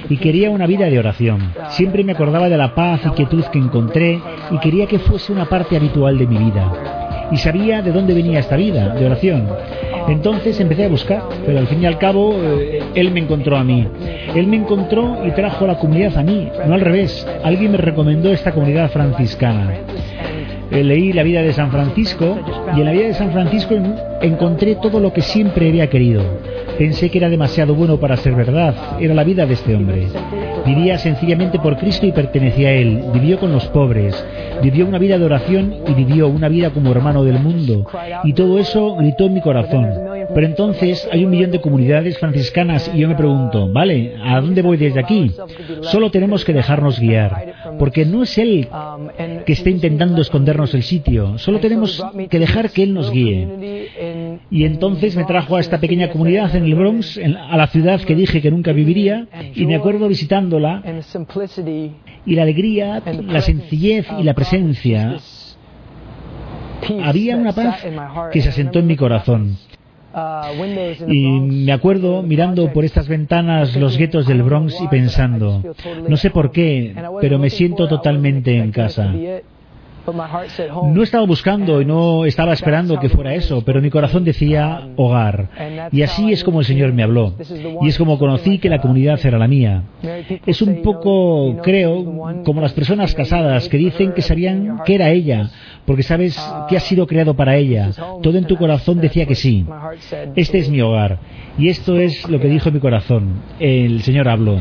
Y 0.09 0.17
quería 0.17 0.51
una 0.51 0.67
vida 0.67 0.89
de 0.89 0.99
oración. 0.99 1.53
Siempre 1.69 2.03
me 2.03 2.11
acordaba 2.11 2.49
de 2.49 2.57
la 2.57 2.75
paz 2.75 3.01
y 3.05 3.09
quietud 3.09 3.43
que 3.45 3.59
encontré 3.59 4.19
y 4.51 4.57
quería 4.59 4.85
que 4.85 4.99
fuese 4.99 5.31
una 5.31 5.45
parte 5.45 5.75
habitual 5.75 6.17
de 6.17 6.27
mi 6.27 6.37
vida. 6.37 7.08
Y 7.31 7.37
sabía 7.37 7.81
de 7.81 7.91
dónde 7.91 8.13
venía 8.13 8.39
esta 8.39 8.55
vida, 8.55 8.95
de 8.95 9.05
oración. 9.05 9.47
Entonces 10.07 10.59
empecé 10.59 10.85
a 10.85 10.89
buscar, 10.89 11.23
pero 11.45 11.59
al 11.59 11.67
fin 11.67 11.83
y 11.83 11.85
al 11.85 11.97
cabo 11.97 12.33
eh, 12.35 12.81
él 12.95 13.11
me 13.11 13.19
encontró 13.19 13.57
a 13.57 13.63
mí. 13.63 13.87
Él 14.35 14.47
me 14.47 14.57
encontró 14.57 15.19
y 15.25 15.31
trajo 15.31 15.67
la 15.67 15.77
comunidad 15.77 16.17
a 16.17 16.23
mí, 16.23 16.49
no 16.65 16.73
al 16.73 16.81
revés. 16.81 17.27
Alguien 17.43 17.71
me 17.71 17.77
recomendó 17.77 18.31
esta 18.31 18.51
comunidad 18.51 18.89
franciscana. 18.89 19.73
Eh, 20.71 20.83
leí 20.83 21.13
la 21.13 21.23
vida 21.23 21.41
de 21.41 21.53
San 21.53 21.71
Francisco 21.71 22.37
y 22.75 22.79
en 22.79 22.85
la 22.85 22.91
vida 22.91 23.07
de 23.07 23.13
San 23.13 23.31
Francisco 23.31 23.75
encontré 24.21 24.75
todo 24.75 24.99
lo 24.99 25.11
que 25.11 25.21
siempre 25.21 25.67
había 25.67 25.89
querido. 25.89 26.23
Pensé 26.77 27.09
que 27.09 27.17
era 27.17 27.29
demasiado 27.29 27.75
bueno 27.75 27.99
para 27.99 28.17
ser 28.17 28.35
verdad. 28.35 28.75
Era 28.99 29.13
la 29.13 29.23
vida 29.23 29.45
de 29.45 29.53
este 29.53 29.75
hombre. 29.75 30.07
Vivía 30.65 30.97
sencillamente 30.97 31.59
por 31.59 31.77
Cristo 31.77 32.05
y 32.05 32.11
pertenecía 32.11 32.69
a 32.69 32.73
Él. 32.73 33.03
Vivió 33.13 33.39
con 33.39 33.51
los 33.51 33.65
pobres. 33.67 34.25
Vivió 34.61 34.85
una 34.85 34.97
vida 34.97 35.17
de 35.17 35.25
oración 35.25 35.75
y 35.87 35.93
vivió 35.93 36.27
una 36.27 36.49
vida 36.49 36.69
como 36.69 36.91
hermano 36.91 37.23
del 37.23 37.39
mundo. 37.39 37.85
Y 38.23 38.33
todo 38.33 38.59
eso 38.59 38.95
gritó 38.95 39.25
en 39.25 39.33
mi 39.33 39.41
corazón. 39.41 40.08
Pero 40.33 40.45
entonces 40.45 41.07
hay 41.11 41.25
un 41.25 41.31
millón 41.31 41.51
de 41.51 41.61
comunidades 41.61 42.17
franciscanas 42.19 42.89
y 42.93 42.99
yo 42.99 43.07
me 43.07 43.15
pregunto, 43.15 43.71
vale, 43.71 44.15
¿a 44.23 44.39
dónde 44.39 44.61
voy 44.61 44.77
desde 44.77 44.99
aquí? 44.99 45.31
Solo 45.81 46.11
tenemos 46.11 46.45
que 46.45 46.53
dejarnos 46.53 46.99
guiar, 46.99 47.75
porque 47.79 48.05
no 48.05 48.23
es 48.23 48.37
Él 48.37 48.67
que 49.45 49.53
está 49.53 49.69
intentando 49.69 50.21
escondernos 50.21 50.73
el 50.73 50.83
sitio, 50.83 51.37
solo 51.37 51.59
tenemos 51.59 52.03
que 52.29 52.39
dejar 52.39 52.69
que 52.69 52.83
Él 52.83 52.93
nos 52.93 53.11
guíe. 53.11 54.39
Y 54.51 54.65
entonces 54.65 55.15
me 55.15 55.25
trajo 55.25 55.55
a 55.55 55.59
esta 55.59 55.79
pequeña 55.79 56.09
comunidad 56.09 56.55
en 56.55 56.65
el 56.65 56.75
Bronx, 56.75 57.19
a 57.19 57.57
la 57.57 57.67
ciudad 57.67 58.01
que 58.01 58.15
dije 58.15 58.41
que 58.41 58.51
nunca 58.51 58.71
viviría, 58.71 59.27
y 59.55 59.65
me 59.65 59.75
acuerdo 59.75 60.07
visitándola, 60.07 60.83
y 62.25 62.35
la 62.35 62.43
alegría, 62.43 63.01
la 63.25 63.41
sencillez 63.41 64.07
y 64.19 64.23
la 64.23 64.33
presencia. 64.33 65.17
Había 67.03 67.35
una 67.35 67.51
paz 67.51 67.85
que 68.31 68.41
se 68.41 68.49
asentó 68.49 68.79
en 68.79 68.87
mi 68.87 68.95
corazón. 68.95 69.57
Y 71.07 71.39
me 71.39 71.71
acuerdo 71.71 72.23
mirando 72.23 72.71
por 72.73 72.83
estas 72.83 73.07
ventanas 73.07 73.75
los 73.75 73.97
guetos 73.97 74.25
del 74.25 74.43
Bronx 74.43 74.79
y 74.81 74.87
pensando, 74.87 75.63
no 76.07 76.17
sé 76.17 76.31
por 76.31 76.51
qué, 76.51 76.95
pero 77.21 77.37
me 77.37 77.49
siento 77.49 77.87
totalmente 77.87 78.57
en 78.57 78.71
casa. 78.71 79.13
No 80.93 81.03
estaba 81.03 81.25
buscando 81.25 81.81
y 81.81 81.85
no 81.85 82.25
estaba 82.25 82.53
esperando 82.53 82.99
que 82.99 83.09
fuera 83.09 83.33
eso, 83.33 83.63
pero 83.65 83.81
mi 83.81 83.89
corazón 83.89 84.23
decía 84.23 84.89
hogar. 84.95 85.49
Y 85.91 86.01
así 86.01 86.31
es 86.31 86.43
como 86.43 86.59
el 86.59 86.65
Señor 86.65 86.93
me 86.93 87.03
habló. 87.03 87.33
Y 87.81 87.89
es 87.89 87.97
como 87.97 88.17
conocí 88.17 88.59
que 88.59 88.69
la 88.69 88.79
comunidad 88.79 89.19
era 89.23 89.37
la 89.37 89.47
mía. 89.47 89.83
Es 90.45 90.61
un 90.61 90.81
poco, 90.81 91.57
creo, 91.61 92.43
como 92.43 92.61
las 92.61 92.73
personas 92.73 93.13
casadas 93.13 93.69
que 93.69 93.77
dicen 93.77 94.13
que 94.13 94.21
sabían 94.21 94.81
que 94.85 94.95
era 94.95 95.09
ella, 95.09 95.49
porque 95.85 96.03
sabes 96.03 96.39
que 96.67 96.77
has 96.77 96.83
sido 96.83 97.07
creado 97.07 97.33
para 97.35 97.55
ella. 97.55 97.91
Todo 98.21 98.37
en 98.37 98.45
tu 98.45 98.57
corazón 98.57 98.99
decía 98.99 99.25
que 99.25 99.35
sí. 99.35 99.65
Este 100.35 100.59
es 100.59 100.69
mi 100.69 100.81
hogar. 100.81 101.19
Y 101.57 101.69
esto 101.69 101.97
es 101.97 102.27
lo 102.29 102.39
que 102.39 102.47
dijo 102.47 102.71
mi 102.71 102.79
corazón. 102.79 103.41
El 103.59 104.01
Señor 104.01 104.29
habló. 104.29 104.59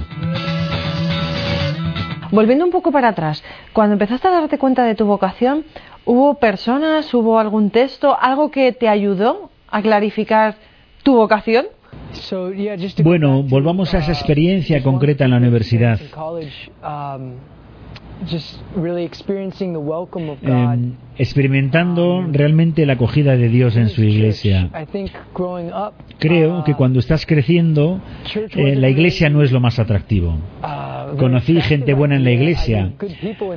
Volviendo 2.30 2.64
un 2.64 2.70
poco 2.70 2.92
para 2.92 3.08
atrás, 3.08 3.42
cuando 3.72 3.94
empezaste 3.94 4.28
a 4.28 4.32
darte 4.32 4.58
cuenta 4.58 4.84
de 4.84 4.94
tu 4.94 5.06
vocación, 5.06 5.64
¿hubo 6.04 6.34
personas, 6.34 7.12
hubo 7.14 7.38
algún 7.38 7.70
texto, 7.70 8.16
algo 8.20 8.50
que 8.50 8.72
te 8.72 8.88
ayudó 8.88 9.50
a 9.68 9.82
clarificar 9.82 10.56
tu 11.02 11.14
vocación? 11.14 11.66
Bueno, 13.02 13.42
volvamos 13.42 13.94
a 13.94 13.98
esa 13.98 14.12
experiencia 14.12 14.82
concreta 14.82 15.24
en 15.24 15.30
la 15.30 15.36
universidad. 15.36 16.00
Em, 20.42 20.94
experimentando 21.16 22.16
um, 22.16 22.32
realmente 22.32 22.84
la 22.84 22.94
acogida 22.94 23.36
de 23.36 23.48
Dios 23.48 23.76
en 23.76 23.88
su 23.88 24.02
iglesia. 24.02 24.70
Creo 26.18 26.64
que 26.64 26.72
uh, 26.72 26.76
cuando 26.76 26.98
estás 26.98 27.26
creciendo, 27.26 28.00
eh, 28.34 28.74
la 28.74 28.88
iglesia 28.88 29.28
no 29.30 29.42
es 29.42 29.52
lo 29.52 29.60
más 29.60 29.78
atractivo. 29.78 30.36
Conocí 31.16 31.60
gente 31.60 31.94
buena 31.94 32.16
en 32.16 32.24
la 32.24 32.30
iglesia, 32.30 32.92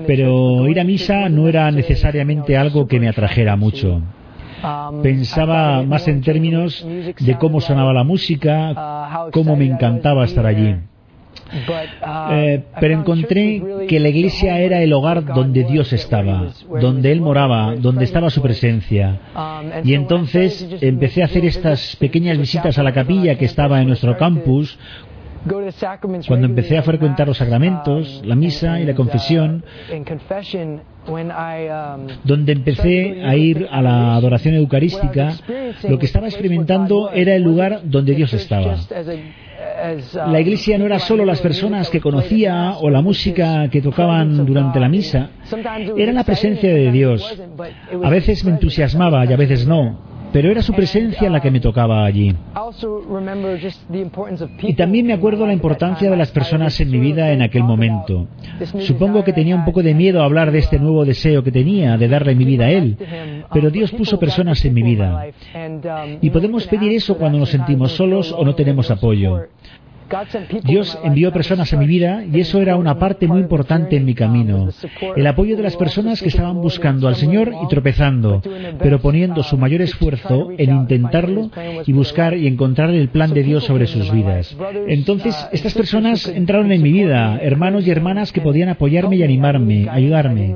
pero 0.07 0.67
ir 0.67 0.79
a 0.79 0.83
misa 0.83 1.29
no 1.29 1.47
era 1.47 1.69
necesariamente 1.71 2.57
algo 2.57 2.87
que 2.87 2.99
me 2.99 3.09
atrajera 3.09 3.55
mucho. 3.55 4.01
Pensaba 5.01 5.81
más 5.83 6.07
en 6.07 6.21
términos 6.21 6.85
de 7.19 7.35
cómo 7.37 7.61
sonaba 7.61 7.93
la 7.93 8.03
música, 8.03 9.29
cómo 9.31 9.55
me 9.55 9.65
encantaba 9.65 10.25
estar 10.25 10.45
allí. 10.45 10.75
Eh, 12.31 12.63
pero 12.79 12.93
encontré 12.93 13.61
que 13.87 13.99
la 13.99 14.09
iglesia 14.09 14.59
era 14.59 14.81
el 14.81 14.93
hogar 14.93 15.25
donde 15.25 15.63
Dios 15.63 15.91
estaba, 15.91 16.47
donde 16.79 17.11
Él 17.11 17.21
moraba, 17.21 17.75
donde 17.75 18.05
estaba 18.05 18.29
su 18.29 18.41
presencia. 18.41 19.19
Y 19.83 19.93
entonces 19.93 20.67
empecé 20.81 21.21
a 21.21 21.25
hacer 21.25 21.45
estas 21.45 21.95
pequeñas 21.97 22.37
visitas 22.37 22.77
a 22.77 22.83
la 22.83 22.93
capilla 22.93 23.37
que 23.37 23.45
estaba 23.45 23.81
en 23.81 23.87
nuestro 23.87 24.17
campus, 24.17 24.77
cuando 26.27 26.45
empecé 26.45 26.77
a 26.77 26.83
frecuentar 26.83 27.27
los 27.27 27.37
sacramentos, 27.37 28.21
um, 28.21 28.27
la 28.27 28.35
misa 28.35 28.79
y 28.79 28.85
la 28.85 28.93
confesión, 28.93 29.63
uh, 29.91 31.11
um, 31.11 32.07
donde 32.23 32.51
empecé 32.51 33.23
a 33.23 33.35
ir 33.35 33.67
a 33.71 33.81
la 33.81 34.15
adoración 34.15 34.53
eucarística, 34.55 35.33
lo 35.87 35.97
que 35.97 36.05
estaba 36.05 36.27
experimentando 36.27 37.09
era 37.11 37.33
el 37.35 37.41
lugar 37.41 37.81
donde 37.83 38.13
Dios 38.13 38.33
estaba. 38.33 38.77
La 40.27 40.39
iglesia 40.39 40.77
no 40.77 40.85
era 40.85 40.99
solo 40.99 41.25
las 41.25 41.41
personas 41.41 41.89
que 41.89 41.99
conocía 41.99 42.75
o 42.79 42.89
la 42.89 43.01
música 43.01 43.67
que 43.69 43.81
tocaban 43.81 44.45
durante 44.45 44.79
la 44.79 44.89
misa, 44.89 45.29
era 45.97 46.11
la 46.11 46.23
presencia 46.23 46.71
de 46.71 46.91
Dios. 46.91 47.39
A 48.03 48.09
veces 48.09 48.45
me 48.45 48.51
entusiasmaba 48.51 49.25
y 49.25 49.33
a 49.33 49.37
veces 49.37 49.67
no, 49.67 49.97
pero 50.31 50.51
era 50.51 50.61
su 50.61 50.73
presencia 50.73 51.29
la 51.29 51.41
que 51.41 51.51
me 51.51 51.59
tocaba 51.59 52.05
allí. 52.05 52.35
Y 54.61 54.73
también 54.73 55.07
me 55.07 55.13
acuerdo 55.13 55.45
la 55.45 55.53
importancia 55.53 56.09
de 56.09 56.17
las 56.17 56.31
personas 56.31 56.79
en 56.79 56.91
mi 56.91 56.99
vida 56.99 57.31
en 57.31 57.41
aquel 57.41 57.63
momento. 57.63 58.27
Supongo 58.79 59.23
que 59.23 59.33
tenía 59.33 59.55
un 59.55 59.65
poco 59.65 59.83
de 59.83 59.93
miedo 59.93 60.21
a 60.21 60.25
hablar 60.25 60.51
de 60.51 60.59
este 60.59 60.79
nuevo 60.79 61.05
deseo 61.05 61.43
que 61.43 61.51
tenía 61.51 61.97
de 61.97 62.07
darle 62.07 62.35
mi 62.35 62.45
vida 62.45 62.65
a 62.65 62.71
Él, 62.71 62.97
pero 63.53 63.69
Dios 63.69 63.91
puso 63.91 64.19
personas 64.19 64.63
en 64.65 64.73
mi 64.73 64.83
vida. 64.83 65.27
Y 66.21 66.29
podemos 66.29 66.67
pedir 66.67 66.93
eso 66.93 67.17
cuando 67.17 67.39
nos 67.39 67.49
sentimos 67.49 67.91
solos 67.93 68.33
o 68.37 68.45
no 68.45 68.55
tenemos 68.55 68.89
apoyo. 68.91 69.47
Dios 70.63 70.97
envió 71.03 71.31
personas 71.31 71.71
a 71.73 71.77
mi 71.77 71.85
vida 71.85 72.23
y 72.25 72.39
eso 72.39 72.61
era 72.61 72.75
una 72.75 72.99
parte 72.99 73.27
muy 73.27 73.39
importante 73.39 73.95
en 73.95 74.05
mi 74.05 74.13
camino. 74.13 74.69
El 75.15 75.27
apoyo 75.27 75.55
de 75.55 75.63
las 75.63 75.75
personas 75.75 76.21
que 76.21 76.29
estaban 76.29 76.61
buscando 76.61 77.07
al 77.07 77.15
Señor 77.15 77.53
y 77.63 77.67
tropezando, 77.67 78.41
pero 78.79 78.99
poniendo 78.99 79.43
su 79.43 79.57
mayor 79.57 79.81
esfuerzo 79.81 80.49
en 80.57 80.71
intentarlo 80.71 81.49
y 81.85 81.93
buscar 81.93 82.35
y 82.35 82.47
encontrar 82.47 82.89
el 82.91 83.09
plan 83.09 83.33
de 83.33 83.43
Dios 83.43 83.63
sobre 83.63 83.87
sus 83.87 84.11
vidas. 84.11 84.55
Entonces, 84.87 85.35
estas 85.51 85.73
personas 85.73 86.27
entraron 86.27 86.71
en 86.71 86.81
mi 86.81 86.91
vida, 86.91 87.39
hermanos 87.41 87.87
y 87.87 87.91
hermanas 87.91 88.31
que 88.31 88.41
podían 88.41 88.69
apoyarme 88.69 89.17
y 89.17 89.23
animarme, 89.23 89.87
ayudarme. 89.89 90.55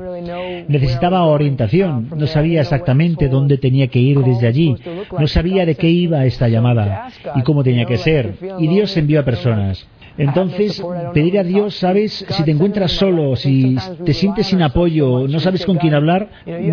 Necesitaba 0.68 1.24
orientación, 1.24 2.08
no 2.14 2.26
sabía 2.26 2.62
exactamente 2.62 3.28
dónde 3.28 3.58
tenía 3.58 3.88
que 3.88 3.98
ir 3.98 4.18
desde 4.20 4.46
allí, 4.46 4.74
no 5.18 5.26
sabía 5.26 5.66
de 5.66 5.74
qué 5.74 5.88
iba 5.88 6.24
esta 6.24 6.48
llamada 6.48 7.08
y 7.34 7.42
cómo 7.42 7.62
tenía 7.62 7.84
que 7.84 7.98
ser. 7.98 8.34
Y 8.58 8.68
Dios 8.68 8.96
envió 8.96 9.20
a 9.20 9.24
personas. 9.24 9.86
Entonces, 10.18 10.82
pedir 11.12 11.38
a 11.38 11.44
Dios, 11.44 11.76
¿sabes? 11.76 12.24
Si 12.28 12.42
te 12.44 12.50
encuentras 12.50 12.92
solo, 12.92 13.36
si 13.36 13.76
te 14.04 14.12
sientes 14.12 14.46
sin 14.46 14.62
apoyo, 14.62 15.28
no 15.28 15.40
sabes 15.40 15.64
con 15.66 15.76
quién 15.76 15.94
hablar, 15.94 16.28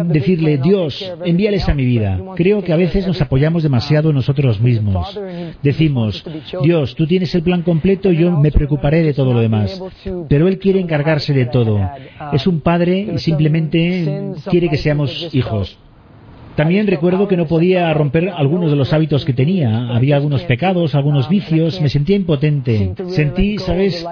decirle, 0.06 0.58
Dios, 0.58 1.14
envíales 1.26 1.68
a 1.68 1.74
mi 1.74 1.86
vida. 1.86 2.20
Creo 2.36 2.64
que 2.64 2.74
a 2.74 2.78
veces 2.78 3.08
nos 3.08 3.22
apoyamos 3.22 3.64
demasiado 3.64 4.10
en 4.10 4.16
nosotros 4.16 4.60
mismos. 4.60 5.20
Decimos, 5.62 6.26
Dios, 6.62 6.96
tú 6.96 7.08
tienes 7.08 7.34
el 7.36 7.44
plan 7.44 7.62
completo 7.62 8.12
y 8.12 8.18
yo 8.18 8.32
me 8.32 8.52
preocuparé 8.52 9.04
de 9.04 9.14
todo 9.14 9.34
lo 9.34 9.40
demás. 9.40 9.82
Pero 10.30 10.48
Él 10.48 10.60
quiere 10.60 10.80
encargarse 10.80 11.34
de 11.34 11.46
todo. 11.46 11.80
Es 12.32 12.48
un 12.48 12.62
padre 12.62 13.08
y 13.14 13.18
simplemente 13.18 14.34
quiere 14.50 14.70
que 14.70 14.78
seamos 14.78 15.30
hijos. 15.34 15.78
También 16.56 16.86
recuerdo 16.86 17.28
que 17.28 17.38
no 17.38 17.48
podía 17.48 17.92
romper 17.94 18.30
algunos 18.30 18.70
de 18.70 18.78
los 18.78 18.94
hábitos 18.94 19.26
que 19.26 19.34
tenía. 19.34 19.90
Había 19.90 20.16
algunos 20.16 20.44
pecados, 20.44 20.94
algunos 20.94 21.28
vicios. 21.28 21.82
Me 21.82 21.90
sentía 21.90 22.16
impotente. 22.16 22.94
Sentí, 23.08 23.58
¿sabes 23.58 24.06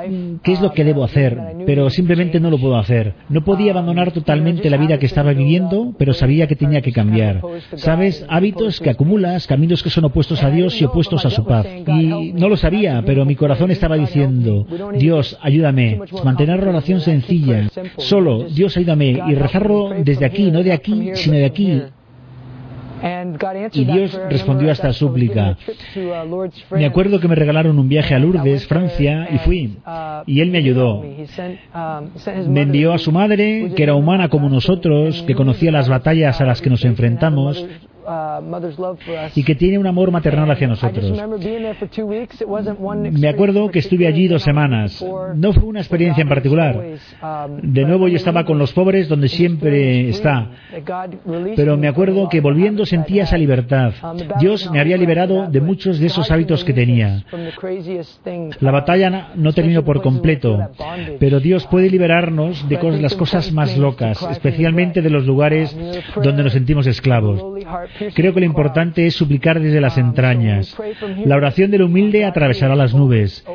qué 0.44 0.54
es 0.54 0.62
lo 0.62 0.72
que 0.72 0.84
debo 0.84 1.04
hacer? 1.04 1.38
Pero 1.66 1.90
simplemente 1.90 2.40
no 2.40 2.50
lo 2.50 2.58
puedo 2.58 2.78
hacer. 2.78 3.14
No 3.30 3.44
podía 3.44 3.72
abandonar 3.72 4.12
totalmente 4.12 4.70
la 4.70 4.78
vida 4.78 4.98
que 4.98 5.06
estaba 5.06 5.34
viviendo, 5.34 5.94
pero 5.98 6.14
sabía 6.14 6.48
que 6.48 6.56
tenía 6.56 6.82
que 6.82 6.92
cambiar. 6.92 7.42
¿Sabes? 7.76 8.26
Hábitos 8.28 8.80
que 8.80 8.90
acumulas, 8.90 9.46
caminos 9.46 9.84
que 9.84 9.90
son 9.90 10.06
opuestos 10.06 10.44
a 10.44 10.50
Dios 10.50 10.82
y 10.82 10.86
opuestos 10.86 11.26
a 11.26 11.30
su 11.30 11.46
paz. 11.46 11.68
Y 11.88 12.34
no 12.34 12.50
lo 12.50 12.58
sabía, 12.58 13.04
pero 13.06 13.26
mi 13.26 13.36
corazón 13.36 13.70
estaba 13.70 13.98
diciendo, 13.98 14.66
Dios, 14.98 15.38
ayúdame. 15.42 16.00
Mantener 16.24 16.64
la 16.64 16.70
oración 16.70 17.02
sencilla. 17.02 17.70
Solo, 17.98 18.46
Dios, 18.46 18.76
ayúdame. 18.78 19.22
Y 19.28 19.36
rezarlo 19.36 19.92
desde 20.04 20.26
aquí, 20.26 20.50
no 20.50 20.64
de 20.64 20.74
aquí, 20.74 21.12
sino 21.14 21.38
de 21.38 21.46
aquí 21.46 21.82
y 23.74 23.86
Dios 23.86 24.20
respondió 24.30 24.70
a 24.70 24.74
esta 24.74 24.94
súplica. 24.94 25.58
Uh, 25.96 26.76
me 26.76 26.86
acuerdo 26.86 27.20
que 27.20 27.28
me 27.28 27.36
regalaron 27.36 27.78
un 27.80 27.90
viaje 27.90 28.14
a 28.14 28.20
Lourdes, 28.20 28.68
Francia, 28.68 29.28
y 29.32 29.38
fui. 29.40 29.78
Uh, 29.86 30.24
y 30.26 30.42
Él 30.42 30.52
me 30.52 30.60
ayudó. 30.60 31.02
Um, 31.02 32.52
me 32.52 32.62
envió 32.62 32.94
a 32.94 32.98
su 32.98 33.12
madre, 33.12 33.72
que 33.76 33.84
era 33.84 33.96
humana 33.96 34.30
como 34.30 34.50
nosotros, 34.50 35.24
que 35.24 35.36
conocía 35.36 35.72
las 35.72 35.90
batallas 35.90 36.42
a 36.42 36.46
las 36.46 36.62
que 36.62 36.70
nos 36.70 36.86
enfrentamos, 36.86 37.66
y 39.36 39.44
que 39.44 39.56
tiene 39.56 39.78
un 39.78 39.88
amor 39.88 40.12
maternal 40.12 40.50
hacia 40.52 40.68
nosotros. 40.68 41.12
Me 43.12 43.30
acuerdo 43.30 43.70
que 43.70 43.80
estuve 43.80 44.08
allí 44.08 44.28
dos 44.28 44.44
semanas. 44.44 45.04
No 45.36 45.54
fue 45.54 45.64
una 45.64 45.80
experiencia 45.80 46.22
en 46.22 46.30
particular. 46.30 46.76
Um, 47.22 47.74
de 47.74 47.86
nuevo 47.86 48.08
yo 48.08 48.16
estaba 48.16 48.46
con 48.46 48.58
los 48.58 48.74
pobres 48.74 49.08
donde 49.08 49.28
siempre 49.28 50.10
está. 50.10 50.50
Pero 51.56 51.78
me 51.78 51.88
acuerdo 51.88 52.30
que 52.30 52.42
volviendo 52.42 52.86
sentía 52.86 53.24
esa 53.24 53.38
libertad. 53.38 53.94
Um, 54.04 54.18
Dios 54.40 54.70
me 54.72 54.80
había 54.80 54.98
liberado 54.98 55.50
de 55.50 55.62
muchos 55.62 56.00
de 56.00 56.08
esos 56.08 56.30
hábitos 56.32 56.64
que 56.64 56.74
tenía. 56.74 57.24
La 58.60 58.72
batalla 58.72 59.32
no 59.36 59.54
terminó 59.54 59.84
por 59.84 60.02
completo, 60.02 60.70
pero 61.20 61.40
Dios 61.40 61.66
puede 61.68 61.90
liberarnos 61.90 62.68
de 62.68 62.82
las 63.00 63.16
cosas 63.16 63.52
más 63.52 63.78
locas, 63.78 64.22
especialmente 64.32 65.02
de 65.02 65.10
los 65.10 65.26
lugares 65.26 65.78
donde 66.16 66.44
nos 66.44 66.54
sentimos 66.54 66.88
esclavos. 66.88 67.42
Creo 68.14 68.34
que 68.34 68.40
lo 68.40 68.46
importante 68.46 69.06
es 69.06 69.16
suplicar 69.16 69.60
desde 69.60 69.82
las 69.82 69.98
entrañas. 69.98 70.76
La 71.26 71.36
oración 71.36 71.72
del 71.72 71.84
humilde 71.84 72.26
atravesará 72.26 72.76
las 72.76 72.94
nubes. 72.94 73.46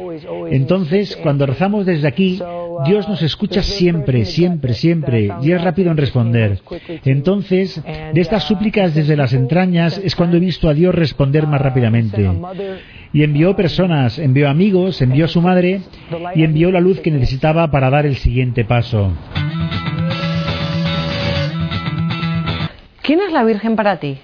Entonces, 0.50 1.16
cuando 1.16 1.46
rezamos 1.46 1.86
desde 1.86 2.08
aquí, 2.08 2.40
Dios 2.84 3.08
nos 3.08 3.22
escucha 3.22 3.62
siempre, 3.62 4.24
siempre, 4.24 4.74
siempre, 4.74 5.30
y 5.42 5.52
es 5.52 5.62
rápido 5.62 5.90
en 5.90 5.96
responder. 5.96 6.60
Entonces, 7.04 7.82
de 7.84 8.20
estas 8.20 8.44
súplicas 8.44 8.94
desde 8.94 9.16
las 9.16 9.32
entrañas 9.32 10.00
es 10.02 10.14
cuando 10.14 10.36
he 10.36 10.40
visto 10.40 10.68
a 10.68 10.74
Dios 10.74 10.94
responder 10.94 11.46
más 11.46 11.60
rápidamente. 11.60 12.30
Y 13.12 13.22
envió 13.22 13.56
personas, 13.56 14.18
envió 14.18 14.48
amigos, 14.48 15.00
envió 15.00 15.24
a 15.24 15.28
su 15.28 15.40
madre 15.40 15.80
y 16.34 16.44
envió 16.44 16.70
la 16.70 16.80
luz 16.80 17.00
que 17.00 17.10
necesitaba 17.10 17.70
para 17.70 17.90
dar 17.90 18.06
el 18.06 18.16
siguiente 18.16 18.64
paso. 18.64 19.12
¿Quién 23.02 23.20
es 23.20 23.32
la 23.32 23.44
Virgen 23.44 23.76
para 23.76 23.98
ti? 23.98 24.18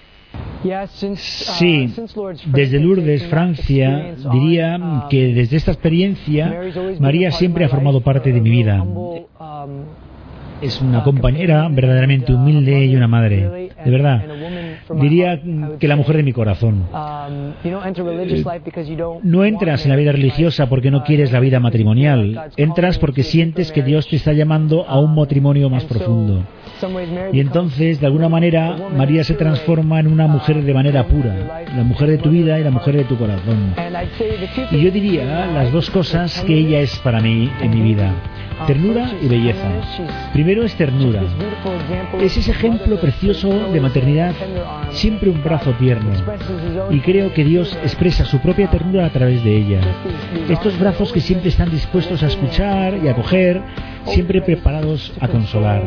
Sí, 1.18 1.92
desde 2.46 2.78
Lourdes, 2.78 3.26
Francia, 3.26 4.14
diría 4.32 5.06
que 5.10 5.34
desde 5.34 5.56
esta 5.56 5.72
experiencia 5.72 6.60
María 7.00 7.30
siempre 7.32 7.64
ha 7.64 7.68
formado 7.68 8.00
parte 8.00 8.32
de 8.32 8.40
mi 8.40 8.50
vida. 8.50 8.84
Es 10.60 10.80
una 10.80 11.02
compañera 11.02 11.68
verdaderamente 11.68 12.32
humilde 12.32 12.86
y 12.86 12.94
una 12.94 13.08
madre, 13.08 13.70
de 13.84 13.90
verdad. 13.90 14.22
Diría 15.00 15.40
que 15.78 15.88
la 15.88 15.96
mujer 15.96 16.16
de 16.16 16.22
mi 16.22 16.32
corazón. 16.32 16.86
No 19.22 19.44
entras 19.44 19.84
en 19.84 19.90
la 19.90 19.96
vida 19.96 20.12
religiosa 20.12 20.68
porque 20.68 20.90
no 20.90 21.04
quieres 21.04 21.32
la 21.32 21.40
vida 21.40 21.60
matrimonial. 21.60 22.50
Entras 22.56 22.98
porque 22.98 23.22
sientes 23.22 23.72
que 23.72 23.82
Dios 23.82 24.08
te 24.08 24.16
está 24.16 24.32
llamando 24.32 24.86
a 24.86 24.98
un 25.00 25.14
matrimonio 25.14 25.70
más 25.70 25.84
profundo. 25.84 26.44
Y 27.32 27.40
entonces, 27.40 28.00
de 28.00 28.06
alguna 28.06 28.28
manera, 28.28 28.76
María 28.96 29.22
se 29.24 29.34
transforma 29.34 30.00
en 30.00 30.08
una 30.08 30.26
mujer 30.26 30.62
de 30.62 30.74
manera 30.74 31.06
pura, 31.06 31.64
la 31.76 31.84
mujer 31.84 32.10
de 32.10 32.18
tu 32.18 32.30
vida 32.30 32.58
y 32.58 32.64
la 32.64 32.70
mujer 32.70 32.96
de 32.96 33.04
tu 33.04 33.16
corazón. 33.16 33.74
Y 34.70 34.82
yo 34.82 34.90
diría 34.90 35.46
las 35.46 35.72
dos 35.72 35.90
cosas 35.90 36.42
que 36.42 36.54
ella 36.54 36.80
es 36.80 36.98
para 36.98 37.20
mí 37.20 37.50
en 37.60 37.70
mi 37.70 37.82
vida, 37.82 38.12
ternura 38.66 39.10
y 39.22 39.28
belleza. 39.28 39.68
Primero 40.32 40.64
es 40.64 40.74
ternura. 40.74 41.22
Es 42.20 42.36
ese 42.36 42.50
ejemplo 42.50 42.96
precioso 43.00 43.48
de 43.72 43.80
maternidad, 43.80 44.34
siempre 44.92 45.30
un 45.30 45.42
brazo 45.42 45.72
tierno. 45.72 46.10
Y 46.90 47.00
creo 47.00 47.32
que 47.32 47.44
Dios 47.44 47.76
expresa 47.82 48.24
su 48.24 48.38
propia 48.40 48.70
ternura 48.70 49.06
a 49.06 49.10
través 49.10 49.42
de 49.44 49.56
ella. 49.56 49.80
Estos 50.48 50.78
brazos 50.78 51.12
que 51.12 51.20
siempre 51.20 51.48
están 51.48 51.70
dispuestos 51.70 52.22
a 52.22 52.26
escuchar 52.26 52.98
y 53.02 53.08
a 53.08 53.12
acoger, 53.12 53.60
siempre 54.06 54.42
preparados 54.42 55.12
a 55.20 55.28
consolar. 55.28 55.84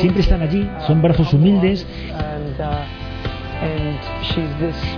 Siempre 0.00 0.22
están 0.22 0.42
allí, 0.42 0.68
son 0.86 1.02
brazos 1.02 1.32
humildes 1.32 1.86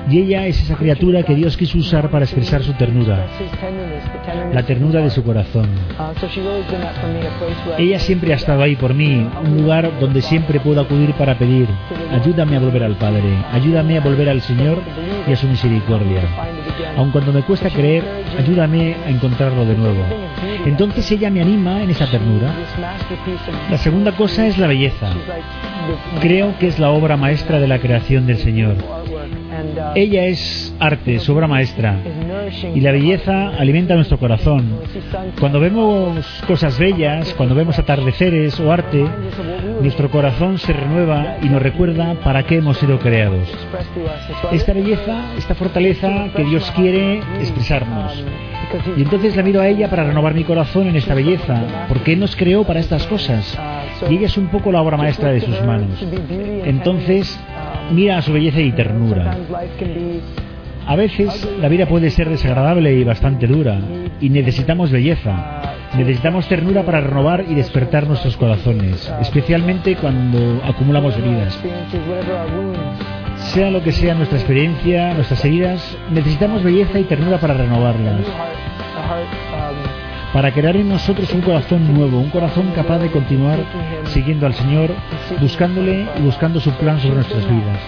y 0.09 0.19
ella 0.19 0.47
es 0.47 0.63
esa 0.63 0.77
criatura 0.77 1.23
que 1.23 1.35
Dios 1.35 1.57
quiso 1.57 1.79
usar 1.79 2.11
para 2.11 2.25
expresar 2.25 2.63
su 2.63 2.73
ternura, 2.75 3.27
la 4.53 4.63
ternura 4.63 5.01
de 5.01 5.11
su 5.11 5.23
corazón. 5.23 5.69
Ella 7.79 7.99
siempre 7.99 8.33
ha 8.33 8.37
estado 8.37 8.63
ahí 8.63 8.77
por 8.77 8.95
mí, 8.95 9.27
un 9.45 9.57
lugar 9.57 9.91
donde 10.01 10.23
siempre 10.23 10.61
puedo 10.61 10.81
acudir 10.81 11.13
para 11.15 11.39
pedir, 11.39 11.69
ayúdame 12.13 12.57
a 12.57 12.61
volver 12.61 12.83
al 12.83 12.97
Padre, 12.97 13.45
ayúdame 13.53 13.99
a 13.99 14.01
volver 14.01 14.29
al 14.29 14.41
Señor 14.41 14.79
y 15.27 15.33
a 15.33 15.37
su 15.37 15.47
misericordia. 15.47 16.23
Aun 16.97 17.11
cuando 17.11 17.33
me 17.33 17.43
cuesta 17.43 17.71
creer, 17.71 18.05
ayúdame 18.39 18.97
a 19.07 19.11
encontrarlo 19.11 19.65
de 19.65 19.77
nuevo. 19.77 20.05
Entonces 20.67 21.11
ella 21.13 21.31
me 21.31 21.41
anima 21.41 21.83
en 21.83 21.91
esa 21.91 22.07
ternura. 22.07 22.53
La 23.71 23.79
segunda 23.79 24.13
cosa 24.13 24.47
es 24.47 24.59
la 24.59 24.67
belleza. 24.67 25.11
Creo 26.21 26.57
que 26.59 26.69
es 26.69 26.79
la 26.79 26.91
obra 26.91 27.17
maestra 27.17 27.59
de 27.61 27.69
la 27.69 27.79
creación 27.79 28.27
del 28.27 28.39
Señor. 28.39 28.77
Ella 29.95 30.27
es 30.27 30.75
arte, 30.79 31.19
su 31.19 31.33
obra 31.33 31.47
maestra. 31.47 31.97
Y 32.75 32.81
la 32.81 32.93
belleza 32.93 33.49
alimenta 33.59 33.95
nuestro 33.95 34.19
corazón. 34.19 34.81
Cuando 35.39 35.61
vemos 35.61 36.43
cosas 36.47 36.79
bellas, 36.79 37.35
cuando 37.35 37.55
vemos 37.55 37.79
atardeceres 37.79 38.59
o 38.61 38.73
arte, 38.73 39.05
nuestro 39.81 40.11
corazón 40.11 40.59
se 40.59 40.73
renueva 40.73 41.37
y 41.43 41.49
nos 41.49 41.63
recuerda 41.63 42.15
para 42.23 42.43
qué 42.45 42.57
hemos 42.57 42.79
sido 42.79 42.99
creados. 42.99 43.49
Esta 44.53 44.73
belleza, 44.73 45.35
esta 45.37 45.55
fortaleza 45.55 46.29
que 46.35 46.45
Dios 46.45 46.71
quiere 46.77 47.19
expresarnos. 47.41 48.25
Y 48.97 49.03
entonces 49.03 49.37
la 49.37 49.43
miro 49.43 49.61
a 49.61 49.69
ella 49.69 49.91
para 49.91 50.05
renovar 50.05 50.35
mi 50.35 50.45
corazón 50.45 50.87
en 50.89 50.97
esta 50.97 51.15
belleza, 51.15 51.87
porque 51.89 52.13
Él 52.13 52.21
nos 52.21 52.37
creó 52.37 52.65
para 52.65 52.81
estas 52.81 53.07
cosas. 53.07 53.59
Y 54.09 54.17
ella 54.17 54.27
es 54.27 54.37
un 54.37 54.49
poco 54.49 54.73
la 54.73 54.81
obra 54.81 54.97
maestra 54.97 55.31
de 55.31 55.41
sus 55.41 55.61
manos. 55.63 56.05
Entonces, 56.65 57.39
mira 57.91 58.23
su 58.23 58.33
belleza 58.33 58.61
y 58.61 58.73
ternura. 58.73 59.37
A 60.87 60.97
veces 60.97 61.49
la 61.61 61.69
vida 61.69 61.87
puede 61.87 62.11
ser 62.11 62.29
desagradable 62.29 62.93
y 62.95 63.05
bastante 63.05 63.47
dura, 63.47 63.79
y 64.21 64.31
necesitamos 64.31 64.91
belleza. 64.91 65.61
Necesitamos 65.97 66.49
ternura 66.49 66.85
para 66.85 67.01
renovar 67.01 67.45
y 67.49 67.55
despertar 67.55 68.07
nuestros 68.07 68.37
corazones, 68.37 69.13
especialmente 69.21 69.97
cuando 69.97 70.61
acumulamos 70.65 71.17
heridas. 71.17 71.59
Sea 73.37 73.71
lo 73.71 73.83
que 73.83 73.93
sea 73.93 74.15
nuestra 74.15 74.39
experiencia, 74.39 75.15
nuestras 75.15 75.45
heridas, 75.45 75.99
necesitamos 76.11 76.63
belleza 76.63 76.99
y 76.99 77.05
ternura 77.05 77.39
para 77.39 77.55
renovarlas. 77.55 78.27
Para 80.33 80.53
crear 80.53 80.77
en 80.77 80.89
nosotros 80.89 81.33
un 81.35 81.41
corazón 81.41 81.93
nuevo, 81.93 82.19
un 82.21 82.31
corazón 82.31 82.71
capaz 82.75 82.99
de 82.99 83.11
continuar 83.11 83.59
siguiendo 84.05 84.47
al 84.47 84.55
Señor, 84.55 84.91
buscándole 85.41 86.07
y 86.19 86.23
buscando 86.23 86.61
su 86.61 86.71
plan 86.73 87.01
sobre 87.01 87.17
nuestras 87.17 87.49
vidas. 87.49 87.79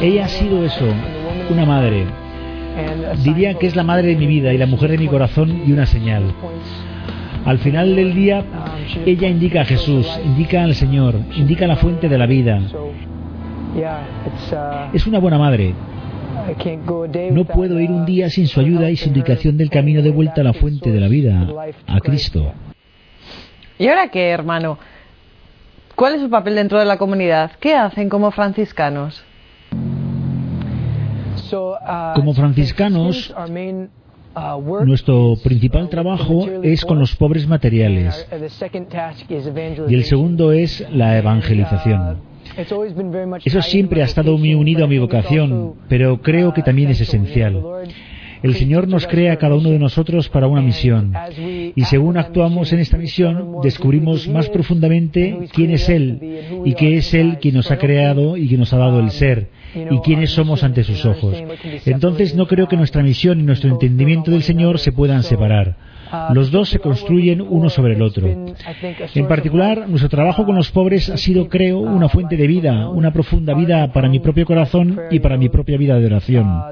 Ella 0.00 0.24
ha 0.24 0.28
sido 0.28 0.64
eso, 0.64 0.86
una 1.50 1.64
madre. 1.64 2.06
Diría 3.22 3.54
que 3.54 3.66
es 3.66 3.76
la 3.76 3.84
madre 3.84 4.08
de 4.08 4.16
mi 4.16 4.26
vida 4.26 4.52
y 4.52 4.58
la 4.58 4.66
mujer 4.66 4.90
de 4.90 4.98
mi 4.98 5.06
corazón 5.06 5.62
y 5.66 5.72
una 5.72 5.86
señal. 5.86 6.24
Al 7.44 7.58
final 7.58 7.94
del 7.96 8.14
día, 8.14 8.44
ella 9.04 9.28
indica 9.28 9.62
a 9.62 9.64
Jesús, 9.64 10.08
indica 10.24 10.62
al 10.62 10.74
Señor, 10.74 11.16
indica 11.36 11.66
la 11.66 11.76
fuente 11.76 12.08
de 12.08 12.18
la 12.18 12.26
vida. 12.26 12.60
Es 14.92 15.06
una 15.06 15.18
buena 15.18 15.38
madre. 15.38 15.74
No 17.32 17.44
puedo 17.44 17.80
ir 17.80 17.90
un 17.90 18.04
día 18.04 18.28
sin 18.30 18.46
su 18.46 18.60
ayuda 18.60 18.90
y 18.90 18.96
su 18.96 19.08
indicación 19.08 19.56
del 19.56 19.70
camino 19.70 20.02
de 20.02 20.10
vuelta 20.10 20.40
a 20.40 20.44
la 20.44 20.52
fuente 20.52 20.90
de 20.90 21.00
la 21.00 21.08
vida, 21.08 21.48
a 21.86 22.00
Cristo. 22.00 22.52
¿Y 23.78 23.88
ahora 23.88 24.08
qué, 24.08 24.28
hermano? 24.28 24.78
¿Cuál 25.94 26.14
es 26.14 26.20
su 26.20 26.30
papel 26.30 26.54
dentro 26.54 26.78
de 26.78 26.84
la 26.84 26.96
comunidad? 26.96 27.52
¿Qué 27.60 27.74
hacen 27.74 28.08
como 28.08 28.30
franciscanos? 28.30 29.22
Como 32.14 32.32
franciscanos, 32.32 33.34
nuestro 34.84 35.34
principal 35.42 35.88
trabajo 35.90 36.46
es 36.62 36.84
con 36.84 36.98
los 36.98 37.14
pobres 37.16 37.46
materiales 37.46 38.26
y 39.88 39.94
el 39.94 40.04
segundo 40.04 40.52
es 40.52 40.86
la 40.90 41.18
evangelización. 41.18 42.31
Eso 43.44 43.62
siempre 43.62 44.02
ha 44.02 44.04
estado 44.04 44.36
muy 44.38 44.54
unido 44.54 44.84
a 44.84 44.88
mi 44.88 44.98
vocación, 44.98 45.74
pero 45.88 46.20
creo 46.20 46.52
que 46.52 46.62
también 46.62 46.90
es 46.90 47.00
esencial. 47.00 47.62
El 48.42 48.54
Señor 48.56 48.88
nos 48.88 49.06
crea 49.06 49.36
cada 49.36 49.54
uno 49.54 49.70
de 49.70 49.78
nosotros 49.78 50.28
para 50.28 50.48
una 50.48 50.60
misión. 50.60 51.14
Y 51.76 51.84
según 51.84 52.16
actuamos 52.16 52.72
en 52.72 52.80
esta 52.80 52.98
misión, 52.98 53.60
descubrimos 53.62 54.26
más 54.28 54.48
profundamente 54.48 55.46
quién 55.52 55.70
es 55.70 55.88
Él 55.88 56.18
y 56.64 56.74
qué 56.74 56.96
es 56.96 57.14
Él 57.14 57.38
quien 57.40 57.54
nos 57.54 57.70
ha 57.70 57.78
creado 57.78 58.36
y 58.36 58.48
quien 58.48 58.58
nos 58.58 58.72
ha 58.72 58.78
dado 58.78 58.98
el 58.98 59.10
ser 59.12 59.48
y 59.74 59.98
quiénes 59.98 60.30
somos 60.30 60.64
ante 60.64 60.82
sus 60.82 61.06
ojos. 61.06 61.40
Entonces 61.86 62.34
no 62.34 62.48
creo 62.48 62.66
que 62.66 62.76
nuestra 62.76 63.02
misión 63.02 63.38
y 63.38 63.44
nuestro 63.44 63.70
entendimiento 63.70 64.32
del 64.32 64.42
Señor 64.42 64.80
se 64.80 64.90
puedan 64.90 65.22
separar. 65.22 65.76
Los 66.32 66.50
dos 66.50 66.68
se 66.68 66.78
construyen 66.78 67.40
uno 67.40 67.70
sobre 67.70 67.94
el 67.94 68.02
otro. 68.02 68.26
En 68.26 69.26
particular, 69.26 69.88
nuestro 69.88 70.08
trabajo 70.08 70.44
con 70.44 70.56
los 70.56 70.70
pobres 70.70 71.08
ha 71.10 71.16
sido, 71.16 71.48
creo, 71.48 71.78
una 71.78 72.08
fuente 72.08 72.36
de 72.36 72.46
vida, 72.46 72.88
una 72.88 73.12
profunda 73.12 73.54
vida 73.54 73.92
para 73.92 74.08
mi 74.08 74.20
propio 74.20 74.44
corazón 74.44 74.98
y 75.10 75.20
para 75.20 75.36
mi 75.36 75.48
propia 75.48 75.78
vida 75.78 75.98
de 75.98 76.06
oración. 76.06 76.62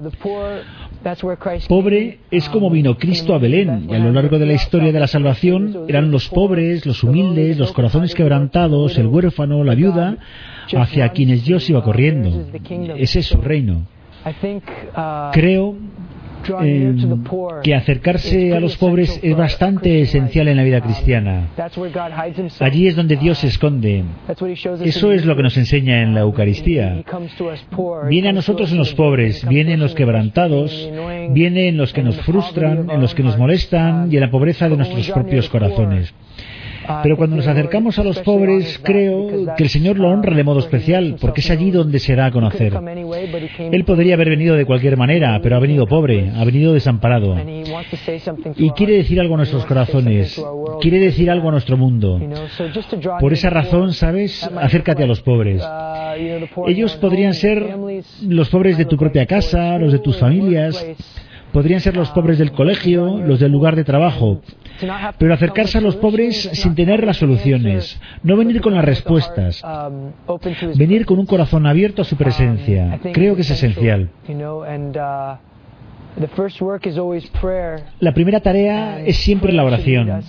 Pobre 1.69 2.19
es 2.31 2.49
como 2.51 2.71
vino 2.71 2.97
Cristo 2.99 3.35
a 3.35 3.39
Belén, 3.39 3.87
y 3.89 3.95
a 3.95 3.99
lo 3.99 4.13
largo 4.13 4.39
de 4.39 4.47
la 4.47 4.53
historia 4.53 4.93
de 4.93 5.01
la 5.01 5.07
salvación 5.07 5.87
eran 5.89 6.11
los 6.11 6.29
pobres, 6.29 6.85
los 6.85 7.03
humildes, 7.03 7.59
los 7.59 7.73
corazones 7.73 8.15
quebrantados, 8.15 8.99
el 8.99 9.07
huérfano, 9.07 9.65
la 9.65 9.75
viuda, 9.75 10.19
hacia 10.77 11.09
quienes 11.11 11.45
Dios 11.45 11.69
iba 11.71 11.83
corriendo. 11.83 12.47
Ese 12.97 13.21
es 13.21 13.27
su 13.27 13.41
reino. 13.41 13.87
Creo 15.33 15.77
eh, 16.63 16.95
que 17.63 17.75
acercarse 17.75 18.55
a 18.55 18.61
los 18.61 18.77
pobres 18.77 19.21
es 19.23 19.37
bastante 19.37 20.01
esencial 20.03 20.49
en 20.49 20.57
la 20.57 20.63
vida 20.63 20.81
cristiana. 20.81 21.49
Allí 22.61 22.87
es 22.87 22.97
donde 22.97 23.17
Dios 23.17 23.39
se 23.39 23.49
esconde. 23.49 24.05
Eso 24.85 25.13
es 25.13 25.25
lo 25.25 25.37
que 25.37 25.43
nos 25.43 25.57
enseña 25.57 26.03
en 26.03 26.15
la 26.15 26.21
Eucaristía. 26.21 27.03
Viene 28.09 28.29
a 28.29 28.33
nosotros 28.33 28.73
en 28.73 28.79
los 28.79 28.95
pobres, 28.95 29.47
viene 29.49 29.75
en 29.75 29.81
los 29.81 29.95
quebrantados, 29.95 30.91
viene 31.31 31.69
en 31.69 31.77
los 31.77 31.93
que 31.93 32.03
nos 32.03 32.17
frustran, 32.23 32.91
en 32.91 33.01
los 33.01 33.15
que 33.15 33.23
nos 33.23 33.39
molestan 33.39 34.11
y 34.11 34.17
en 34.17 34.21
la 34.21 34.31
pobreza 34.31 34.69
de 34.69 34.77
nuestros 34.77 35.11
propios 35.11 35.49
corazones. 35.49 36.13
Pero 37.03 37.17
cuando 37.17 37.37
nos 37.37 37.47
acercamos 37.47 37.99
a 37.99 38.05
los 38.05 38.19
pobres, 38.21 38.81
creo 38.83 39.55
que 39.57 39.63
el 39.63 39.69
Señor 39.69 39.99
lo 39.99 40.09
honra 40.11 40.35
de 40.35 40.45
modo 40.45 40.61
especial, 40.61 41.17
porque 41.21 41.41
es 41.41 41.51
allí 41.51 41.71
donde 41.71 41.99
se 41.99 42.15
da 42.15 42.27
a 42.27 42.31
conocer. 42.31 42.73
Él 43.59 43.85
podría 43.85 44.15
haber 44.15 44.31
venido 44.31 44.55
de 44.57 44.65
cualquier 44.65 44.97
manera, 44.97 45.39
pero 45.43 45.57
ha 45.57 45.61
venido 45.61 45.87
pobre, 45.87 46.31
ha 46.35 46.45
venido 46.45 46.73
desamparado. 46.73 47.37
Y 48.57 48.71
quiere 48.71 48.95
decir 48.95 49.21
algo 49.21 49.35
a 49.35 49.39
nuestros 49.39 49.65
corazones, 49.67 50.43
quiere 50.81 50.99
decir 50.99 51.31
algo 51.31 51.49
a 51.49 51.53
nuestro 51.53 51.77
mundo. 51.77 52.21
Por 53.21 53.33
esa 53.33 53.51
razón, 53.51 53.93
¿sabes? 53.93 54.49
Acércate 54.57 55.03
a 55.03 55.07
los 55.07 55.21
pobres. 55.21 55.63
Ellos 56.67 56.97
podrían 56.97 57.35
ser 57.35 57.77
los 58.27 58.49
pobres 58.49 58.77
de 58.79 58.85
tu 58.85 58.97
propia 58.97 59.27
casa, 59.27 59.79
los 59.79 59.93
de 59.93 59.99
tus 59.99 60.19
familias, 60.19 60.85
podrían 61.53 61.81
ser 61.81 61.97
los 61.97 62.11
pobres 62.11 62.39
del 62.39 62.53
colegio, 62.53 63.19
los 63.19 63.41
del 63.41 63.53
lugar 63.53 63.77
de 63.77 63.85
trabajo, 63.85 64.41
pero 65.19 65.35
acercarse 65.35 65.79
a 65.79 65.81
los 65.81 65.97
pobres 65.97 66.51
sin 66.53 66.75
tener 66.75 67.05
las 67.05 67.19
soluciones, 67.19 68.01
no 68.23 68.37
venir 68.37 68.61
con 68.61 68.75
las 68.75 68.85
respuestas, 68.85 69.63
venir 70.77 71.07
con 71.07 71.19
un 71.19 71.27
corazón 71.27 71.67
abierto 71.67 72.03
a 72.03 72.05
su 72.05 72.17
presencia, 72.17 72.99
creo 73.13 73.35
que 73.35 73.43
es 73.43 73.51
esencial. 73.51 74.11
La 78.01 78.13
primera 78.13 78.41
tarea 78.41 79.01
es 79.01 79.17
siempre 79.19 79.53
la 79.53 79.65
oración. 79.65 80.23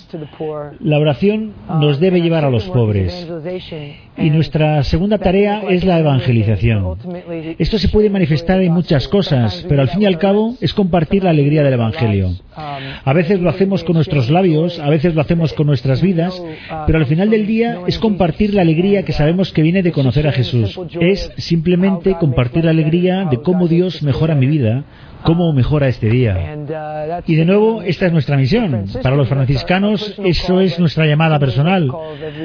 La 0.80 1.00
oración 1.00 1.54
nos 1.80 2.00
debe 2.00 2.22
llevar 2.22 2.46
a 2.46 2.50
los 2.50 2.66
pobres. 2.70 3.28
Y 4.18 4.30
nuestra 4.30 4.84
segunda 4.84 5.18
tarea 5.18 5.64
es 5.70 5.84
la 5.84 6.00
evangelización. 6.00 6.98
Esto 7.58 7.78
se 7.78 7.90
puede 7.90 8.10
manifestar 8.10 8.62
en 8.62 8.74
muchas 8.74 9.08
cosas, 9.08 9.66
pero 9.68 9.82
al 9.82 9.90
fin 9.90 10.04
y 10.04 10.06
al 10.06 10.18
cabo 10.18 10.56
es 10.62 10.74
compartir 10.74 11.24
la 11.24 11.32
alegría 11.32 11.64
del 11.64 11.74
Evangelio. 11.74 12.32
A 12.56 13.14
veces 13.14 13.40
lo 13.40 13.50
hacemos 13.50 13.84
con 13.84 13.96
nuestros 13.96 14.30
labios, 14.30 14.80
a 14.80 14.90
veces 14.90 15.16
lo 15.16 15.22
hacemos 15.22 15.54
con 15.54 15.68
nuestras 15.68 16.02
vidas, 16.02 16.42
pero 16.86 17.00
al 17.00 17.06
final 17.06 17.30
del 17.30 17.48
día 17.48 17.80
es 17.88 17.98
compartir 18.00 18.54
la 18.54 18.62
alegría 18.62 19.04
que 19.04 19.14
sabemos 19.14 19.52
que 19.52 19.62
viene 19.62 19.84
de 19.84 19.92
conocer 19.92 20.28
a 20.28 20.32
Jesús. 20.32 20.80
Es 21.00 21.32
simplemente 21.38 22.16
compartir 22.16 22.66
la 22.66 22.72
alegría 22.72 23.26
de 23.26 23.42
cómo 23.42 23.68
Dios 23.68 24.04
mejora 24.04 24.36
mi 24.36 24.48
vida, 24.48 24.84
cómo 25.24 25.54
mejora 25.54 25.88
este 25.88 26.10
día. 26.10 26.56
Y 27.26 27.36
de 27.36 27.46
nuevo, 27.46 27.82
esta 27.82 28.06
es 28.06 28.14
nuestra 28.14 28.38
misión. 28.38 28.86
Para 29.02 29.16
los 29.16 29.28
franciscanos, 29.28 30.20
eso 30.24 30.60
es 30.60 30.80
nuestra 30.80 31.06
llamada 31.06 31.40
personal, 31.40 31.90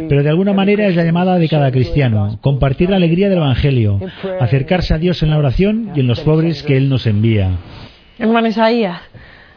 pero 0.08 0.22
de 0.22 0.28
alguna 0.28 0.52
manera 0.52 0.86
es 0.86 0.96
la 0.96 1.04
llamada 1.04 1.38
de 1.38 1.48
cada 1.48 1.70
cristiano. 1.70 2.38
Compartir 2.40 2.90
la 2.90 2.96
alegría 2.96 3.28
del 3.28 3.38
Evangelio, 3.38 4.00
acercarse 4.40 4.94
a 4.94 4.98
Dios 4.98 5.22
en 5.22 5.30
la 5.30 5.38
oración 5.38 5.90
y 5.94 6.00
en 6.00 6.06
los 6.06 6.20
pobres 6.20 6.62
que 6.62 6.76
Él 6.76 6.88
nos 6.88 7.06
envía. 7.06 7.50
Hermano 8.18 8.48
Isaías, 8.48 9.00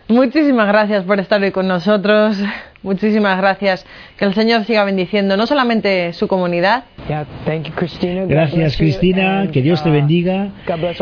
muchísimas 0.08 0.68
gracias 0.68 1.04
por 1.04 1.20
estar 1.20 1.42
hoy 1.42 1.52
con 1.52 1.68
nosotros. 1.68 2.38
Muchísimas 2.82 3.38
gracias. 3.38 3.86
Que 4.18 4.26
el 4.26 4.34
Señor 4.34 4.64
siga 4.64 4.86
bendiciendo 4.86 5.36
no 5.36 5.46
solamente 5.46 6.14
su 6.14 6.28
comunidad. 6.28 6.86
Gracias 7.08 8.78
Cristina, 8.78 9.50
que 9.52 9.62
Dios 9.62 9.84
te 9.84 9.90
uh, 9.90 9.94
bendiga 9.94 10.52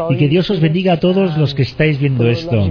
y 0.09 0.17
que 0.17 0.27
Dios 0.27 0.49
os 0.49 0.59
bendiga 0.59 0.93
a 0.93 0.99
todos 0.99 1.37
los 1.37 1.53
que 1.53 1.61
estáis 1.61 1.99
viendo 1.99 2.27
esto. 2.27 2.69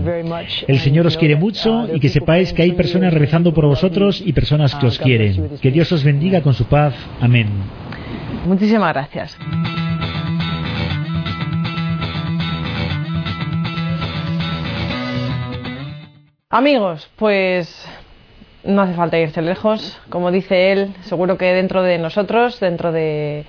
El 0.66 0.78
Señor 0.80 1.06
os 1.06 1.16
quiere 1.16 1.36
mucho 1.36 1.82
uh, 1.82 1.94
y 1.94 2.00
que 2.00 2.08
sepáis 2.08 2.52
que 2.52 2.62
hay 2.62 2.72
personas 2.72 3.14
rezando 3.14 3.54
por 3.54 3.66
vosotros 3.66 4.22
y 4.24 4.32
personas 4.32 4.74
que 4.74 4.86
uh, 4.86 4.88
os 4.88 4.98
quieren. 4.98 5.50
Que 5.60 5.70
Dios 5.70 5.92
os 5.92 6.02
bendiga 6.02 6.40
con 6.42 6.54
su 6.54 6.64
paz. 6.64 6.94
Amén. 7.20 7.48
Muchísimas 8.46 8.92
gracias. 8.92 9.36
Amigos, 16.48 17.10
pues 17.16 17.86
no 18.66 18.82
hace 18.82 18.94
falta 18.94 19.18
irse 19.18 19.42
lejos. 19.42 19.98
Como 20.10 20.30
dice 20.30 20.72
él, 20.72 20.94
seguro 21.02 21.38
que 21.38 21.52
dentro 21.52 21.82
de 21.82 21.98
nosotros, 21.98 22.60
dentro 22.60 22.92
de 22.92 23.44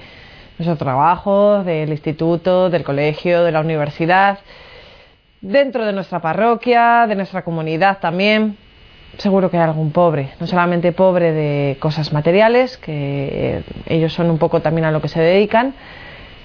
nuestro 0.58 0.78
trabajo, 0.78 1.64
del 1.64 1.90
instituto, 1.90 2.70
del 2.70 2.84
colegio, 2.84 3.44
de 3.44 3.52
la 3.52 3.62
universidad, 3.62 4.40
dentro 5.42 5.86
de 5.86 5.94
nuestra 5.94 6.20
parroquia, 6.20 7.06
de 7.08 7.16
nuestra 7.16 7.44
comunidad 7.44 8.00
también, 8.00 8.58
seguro 9.18 9.52
que 9.52 9.58
hay 9.58 9.64
algún 9.64 9.92
pobre. 9.92 10.32
No 10.40 10.48
solamente 10.48 10.92
pobre 10.92 11.32
de 11.32 11.78
cosas 11.80 12.14
materiales, 12.14 12.78
que 12.78 13.64
ellos 13.86 14.14
son 14.14 14.30
un 14.30 14.38
poco 14.38 14.62
también 14.62 14.86
a 14.86 14.92
lo 14.92 15.02
que 15.02 15.08
se 15.08 15.22
dedican, 15.22 15.74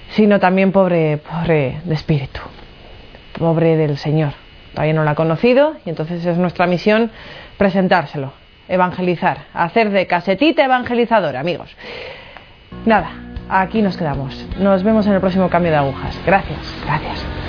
sino 0.09 0.39
también 0.39 0.71
pobre, 0.71 1.17
pobre 1.17 1.79
de 1.83 1.93
espíritu, 1.93 2.39
pobre 3.37 3.77
del 3.77 3.97
Señor. 3.97 4.33
Todavía 4.73 4.93
no 4.93 5.03
lo 5.03 5.09
ha 5.09 5.15
conocido 5.15 5.75
y 5.85 5.89
entonces 5.89 6.25
es 6.25 6.37
nuestra 6.37 6.65
misión 6.65 7.11
presentárselo 7.57 8.42
evangelizar, 8.73 9.37
hacer 9.53 9.89
de 9.89 10.07
casetita 10.07 10.65
evangelizadora, 10.65 11.39
amigos. 11.39 11.75
Nada, 12.85 13.09
aquí 13.49 13.81
nos 13.81 13.97
quedamos. 13.97 14.45
Nos 14.59 14.83
vemos 14.83 15.07
en 15.07 15.13
el 15.13 15.19
próximo 15.19 15.49
cambio 15.49 15.71
de 15.71 15.77
agujas. 15.77 16.19
Gracias, 16.25 16.59
gracias. 16.85 17.42